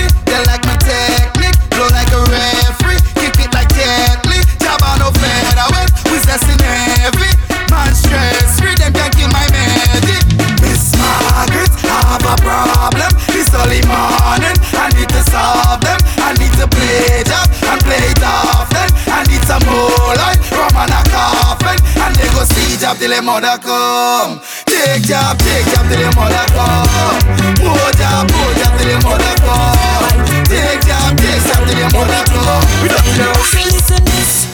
[23.01, 24.37] Till the mother come.
[24.69, 27.17] Take job, take job till the mother come.
[27.57, 30.21] More job, more job till the mother come.
[30.45, 32.61] Take job, take job till the mother come.
[32.85, 33.33] We don't know.
[33.73, 34.45] Listen this.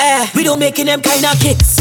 [0.00, 1.76] Eh, we don't making them kind of kicks.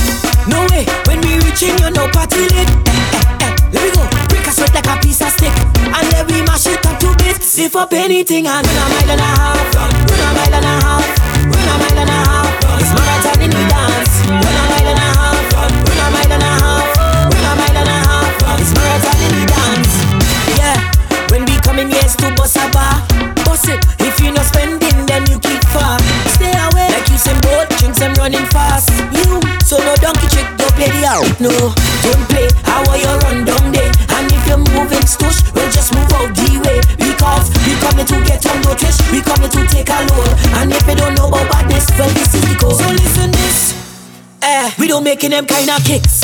[0.52, 2.68] No way, when we reaching, you know party lit.
[2.68, 4.04] Eh, eh, eh, let me go.
[4.28, 5.56] Break a sweat like a piece of stick.
[5.88, 7.48] And then we mash it up to bits.
[7.48, 9.68] Sip up anything and run a mile and a half.
[9.72, 11.08] Run a mile and a half.
[11.48, 12.52] Run a mile and a half.
[12.84, 14.14] It's marathon in the dance.
[14.28, 15.13] Run a mile and a half.
[21.84, 23.04] In, yes, to bust a bar.
[23.44, 23.80] Bust it.
[24.00, 26.00] If you're not spending, then you keep far.
[26.32, 26.88] Stay away.
[26.96, 28.90] Like you say, boat drinks, I'm running fast.
[29.12, 31.28] You, so no donkey trick, don't play the out.
[31.44, 31.52] No,
[32.04, 32.48] don't play.
[32.64, 33.92] How are you run down there?
[34.16, 36.80] And if you're moving stush, well, just move out the way.
[36.96, 38.98] Because we coming to get on notice.
[39.12, 40.32] We coming to take a load.
[40.64, 42.80] And if you don't know about badness, well, this is the code.
[42.80, 43.76] So listen this.
[44.42, 46.24] Eh, we don't making them kind of kicks.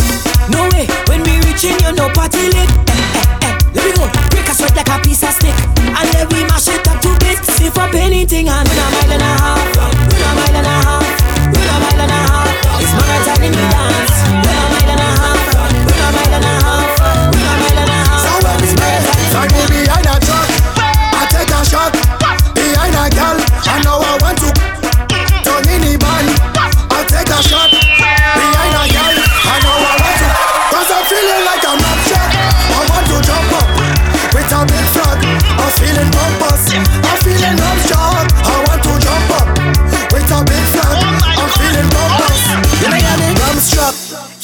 [0.50, 2.70] No way, when we reaching, you no party lit.
[2.90, 3.56] Eh, eh, eh.
[3.76, 4.04] Let me go,
[4.49, 5.56] a sweat like a piece of stick.
[5.80, 7.48] And then we mash it up to bits.
[7.56, 9.78] Sip up anything and run a mile and a half.
[9.78, 11.08] Run a mile and a half.
[11.56, 12.82] Run a mile and a half.
[12.84, 14.69] It's marathon in the dance.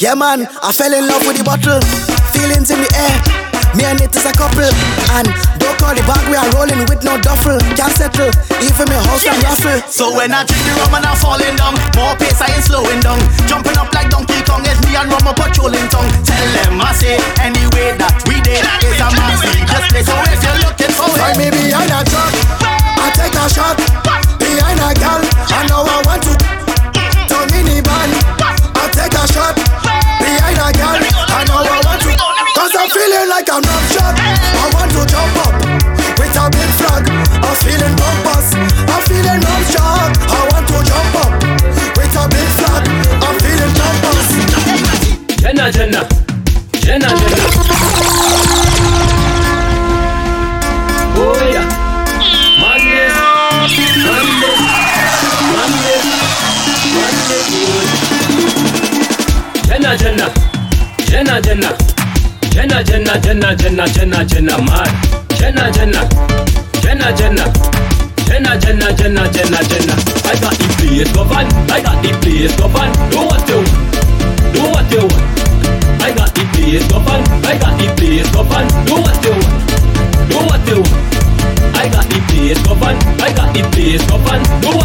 [0.05, 1.81] Yeah man, I fell in love with the bottle.
[2.29, 3.17] Feelings in the air.
[3.73, 4.69] Me and it is a couple.
[5.17, 5.25] And
[5.57, 7.57] don't call the bag we are rolling with no duffel.
[7.73, 8.29] Can't settle,
[8.61, 9.81] even me house and raffle.
[9.89, 13.01] So when I drink the rum and I'm falling down More pace I ain't slowing
[13.01, 13.17] down.
[13.49, 16.93] Jumping up like Donkey Kong It's me and rum a patrolling tongue Tell them I
[16.93, 21.09] say Anyway that we did is a mass Just play so if you're looking for
[21.09, 21.17] it.
[21.17, 22.29] Find me behind a truck.
[23.01, 23.73] I take a shot.
[24.37, 25.17] Behind a gal.
[25.49, 26.33] I know I want to.
[27.25, 28.13] Turn minivan
[28.77, 29.64] I take a shot
[45.65, 45.95] ಜನ
[46.85, 47.41] ಜನ ಜನ ಜನ
[51.23, 51.55] ಓಯ
[52.61, 52.97] ಮಾನ್ಯ
[54.05, 54.43] ಮಾನ್ಯ
[55.53, 55.87] ಮಾನ್ಯ
[59.69, 60.21] ಜನ ಜನ
[61.09, 61.65] ಜನ ಜನ
[62.55, 64.93] ಜನ ಜನ ಜನ ಜನ ಜನ ಜನ ಮಾರ್
[65.39, 65.95] ಜನ ಜನ
[66.83, 67.39] ಜನ ಜನ
[68.27, 69.89] ಜನ ಜನ ಜನ ಜನ ಜನ
[70.27, 72.95] I got the place governed, I got the place governed.
[73.11, 73.34] No
[83.85, 84.01] days.
[84.11, 84.84] Up and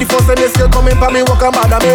[0.00, 1.92] The first time they still coming for me walk and bother me.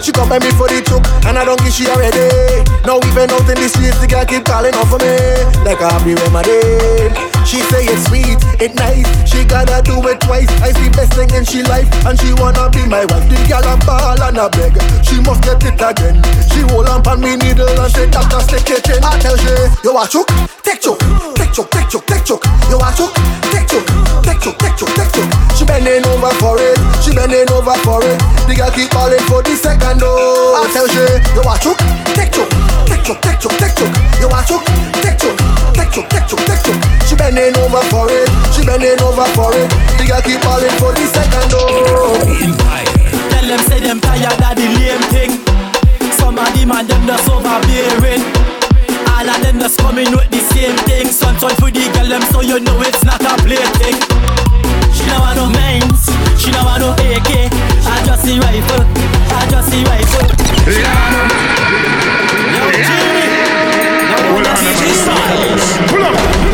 [0.00, 2.64] She come by me for the truck, and I don't give she already.
[2.88, 5.12] Now even out in the streets the girl keep calling out for me.
[5.60, 7.33] Like I'm with my day.
[7.44, 9.06] She say it's sweet, it nice.
[9.28, 10.48] She gotta do it twice.
[10.64, 13.28] I see best thing in she life, and she wanna be my wife.
[13.28, 14.74] The gal a ball and a beg.
[15.04, 16.18] She must get it again.
[16.50, 19.04] She hold on pon me needle and say doctor stick it in.
[19.04, 19.54] I tell she,
[19.84, 20.30] you a choke,
[20.64, 20.98] take choke,
[21.36, 22.44] take choke, take choke, take choke.
[22.70, 23.14] You a choke,
[23.52, 23.86] take choke,
[24.24, 25.30] take choke, take choke, take choke.
[25.54, 28.18] She bending over for it, she bending over for it.
[28.48, 30.58] The gal keep calling for the second dose.
[30.58, 31.04] I tell she,
[31.36, 31.80] you a choke,
[32.16, 32.50] take choke,
[32.88, 33.94] take choke, take choke, take choke.
[34.18, 34.64] You a choke,
[35.04, 35.38] take choke,
[35.76, 36.82] take choke, take choke, take choke.
[37.04, 38.30] She bending bending over for it.
[38.54, 39.66] She bending over for it.
[39.98, 42.14] The girl keep calling for the second oh.
[43.30, 45.42] Tell them say them tired of the lame thing.
[46.14, 48.22] Some of them and them just overbearing.
[49.10, 51.10] All of them just coming with the same thing.
[51.10, 53.98] Son turn for the girl them so you know it's not a plaything.
[54.94, 56.06] She don't want no mains,
[56.38, 57.50] she don't want no AK.
[57.50, 58.86] I just see rifle,
[59.34, 60.30] I just see rifle.
[60.70, 61.34] She don't want no.
[62.54, 63.26] Yo, Jimmy.
[65.90, 66.53] Pull up.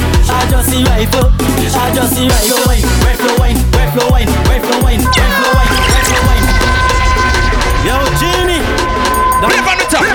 [0.61, 1.29] just see right flow.
[1.73, 2.61] I just see right flow.
[2.69, 6.45] Wet flow wine, wet flow wine, wet flow wine, wet flow wine, wet flow wine.
[7.81, 8.61] Yo, Genie.
[9.41, 10.05] Live on the top.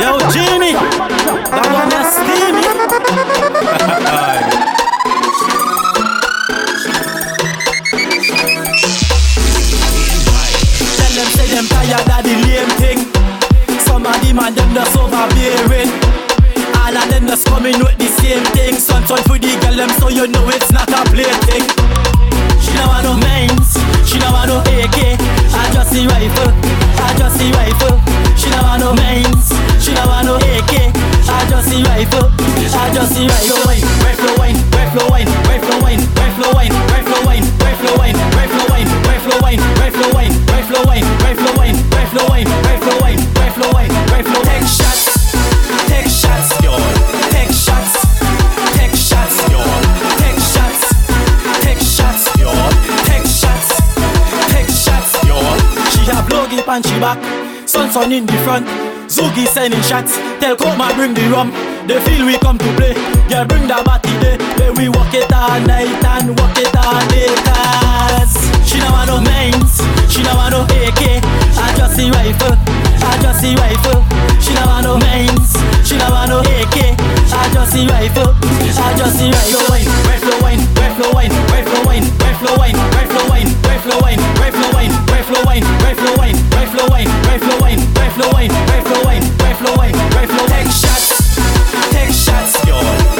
[0.00, 2.64] Yo, Jimmy, That one is steamy.
[10.96, 12.98] Tell them say them tired of the lame thing.
[13.80, 15.92] Some of them and them just overbearing.
[16.80, 18.73] All of them just coming with the same thing.
[19.06, 19.74] Jenna, Jenna, Jenna, mad.
[19.76, 21.66] Jenna, Jenna, you know it's not a plaything.
[22.60, 23.76] She don't want no mains,
[24.06, 25.20] she don't want no AK.
[25.52, 26.52] I just see rifle,
[27.00, 28.00] I just see rifle.
[28.36, 29.52] She don't want no mains,
[29.82, 30.94] she don't want no AK.
[31.28, 32.30] I just see rifle,
[32.72, 33.60] I just see rifle.
[33.66, 38.88] Wine, rifle wine, rifle wine, rifle wine, rifle wine, rifle wine, rifle wine, rifle wine,
[38.96, 43.70] rifle wine, rifle wine, rifle wine, rifle wine, rifle wine, rifle wine, rifle wine, rifle.
[43.72, 45.32] wine, rifle wine, Take shots,
[45.88, 46.48] take shots.
[46.58, 47.13] Take shots,
[56.04, 57.18] She a bloggy pan she back,
[57.66, 58.66] sun sun in the front.
[59.08, 61.50] Zoogie sending shots, tell Koma bring the rum.
[61.86, 62.92] They feel we come to play,
[63.28, 64.36] girl bring the body day.
[64.58, 67.34] Then we walk it all night and walk it all day.
[67.44, 67.83] Don't
[68.94, 71.18] want no mains, she don't want no AK.
[71.58, 72.54] I just see rifle,
[73.02, 74.06] I just see rifle.
[74.38, 76.94] She don't want no mains, she don't want no AK.
[77.34, 78.30] I just see rifle,
[78.78, 79.66] I just see rifle.
[80.06, 85.42] Rifle wine, rifle wine, rifle wine, rifle wine, rifle wine, rifle wine, rifle wine, rifle
[85.42, 90.54] wine, rifle wine, rifle wine, rifle wine, rifle wine, rifle wine, rifle wine, rifle wine.
[90.54, 91.36] Take shots,
[91.90, 93.13] take shots, yo.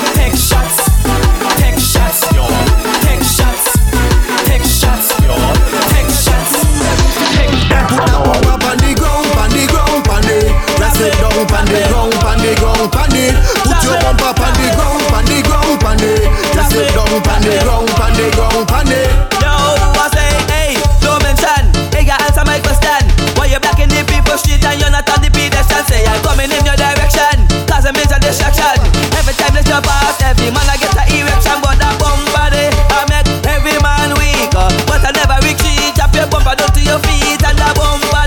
[11.44, 13.28] It down, on the ground, the ground, the
[13.68, 16.12] Put your bumper on the ground, on the ground, on the
[16.56, 19.00] Press it down, on the ground, on the ground, the
[19.44, 20.72] Yo, I say, hey,
[21.04, 21.68] don't mention.
[21.92, 23.04] Hey, girl, answer my question.
[23.36, 25.84] Why you blocking the people street and you're not on the pedestrian?
[25.84, 28.80] Say I'm coming in your direction, cause I'm into distraction.
[29.20, 32.72] Every time they jump past, every man I get a erection, but that bumper they,
[32.88, 34.48] I make every man weak.
[34.88, 35.92] But I never retreat.
[35.92, 38.23] Drop your bumper down to your feet and that bumper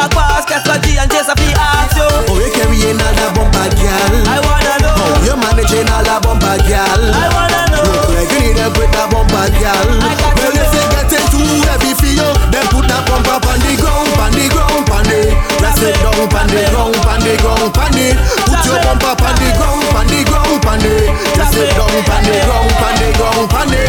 [0.00, 1.34] back pass, catch my G and just a.
[1.36, 2.48] Oh, you
[3.04, 3.26] all the
[3.76, 4.12] girl.
[4.24, 4.96] I wanna know.
[4.96, 7.00] Oh, you managing all the bumper, girl.
[7.12, 7.84] I wanna know.
[7.84, 8.56] Look like you need
[9.60, 9.88] girl.
[10.40, 10.84] Well, you say
[11.68, 11.92] heavy
[12.48, 15.20] then put that bumper on the ground, on the ground, on the.
[15.80, 18.08] It down, on the ground, on the ground, on the.
[18.48, 20.96] Put your bumper on the ground, on the ground, on the.
[21.12, 23.84] It down, on the ground, on the ground, on the.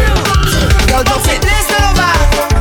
[0.88, 2.51] Girl, don't fit this over.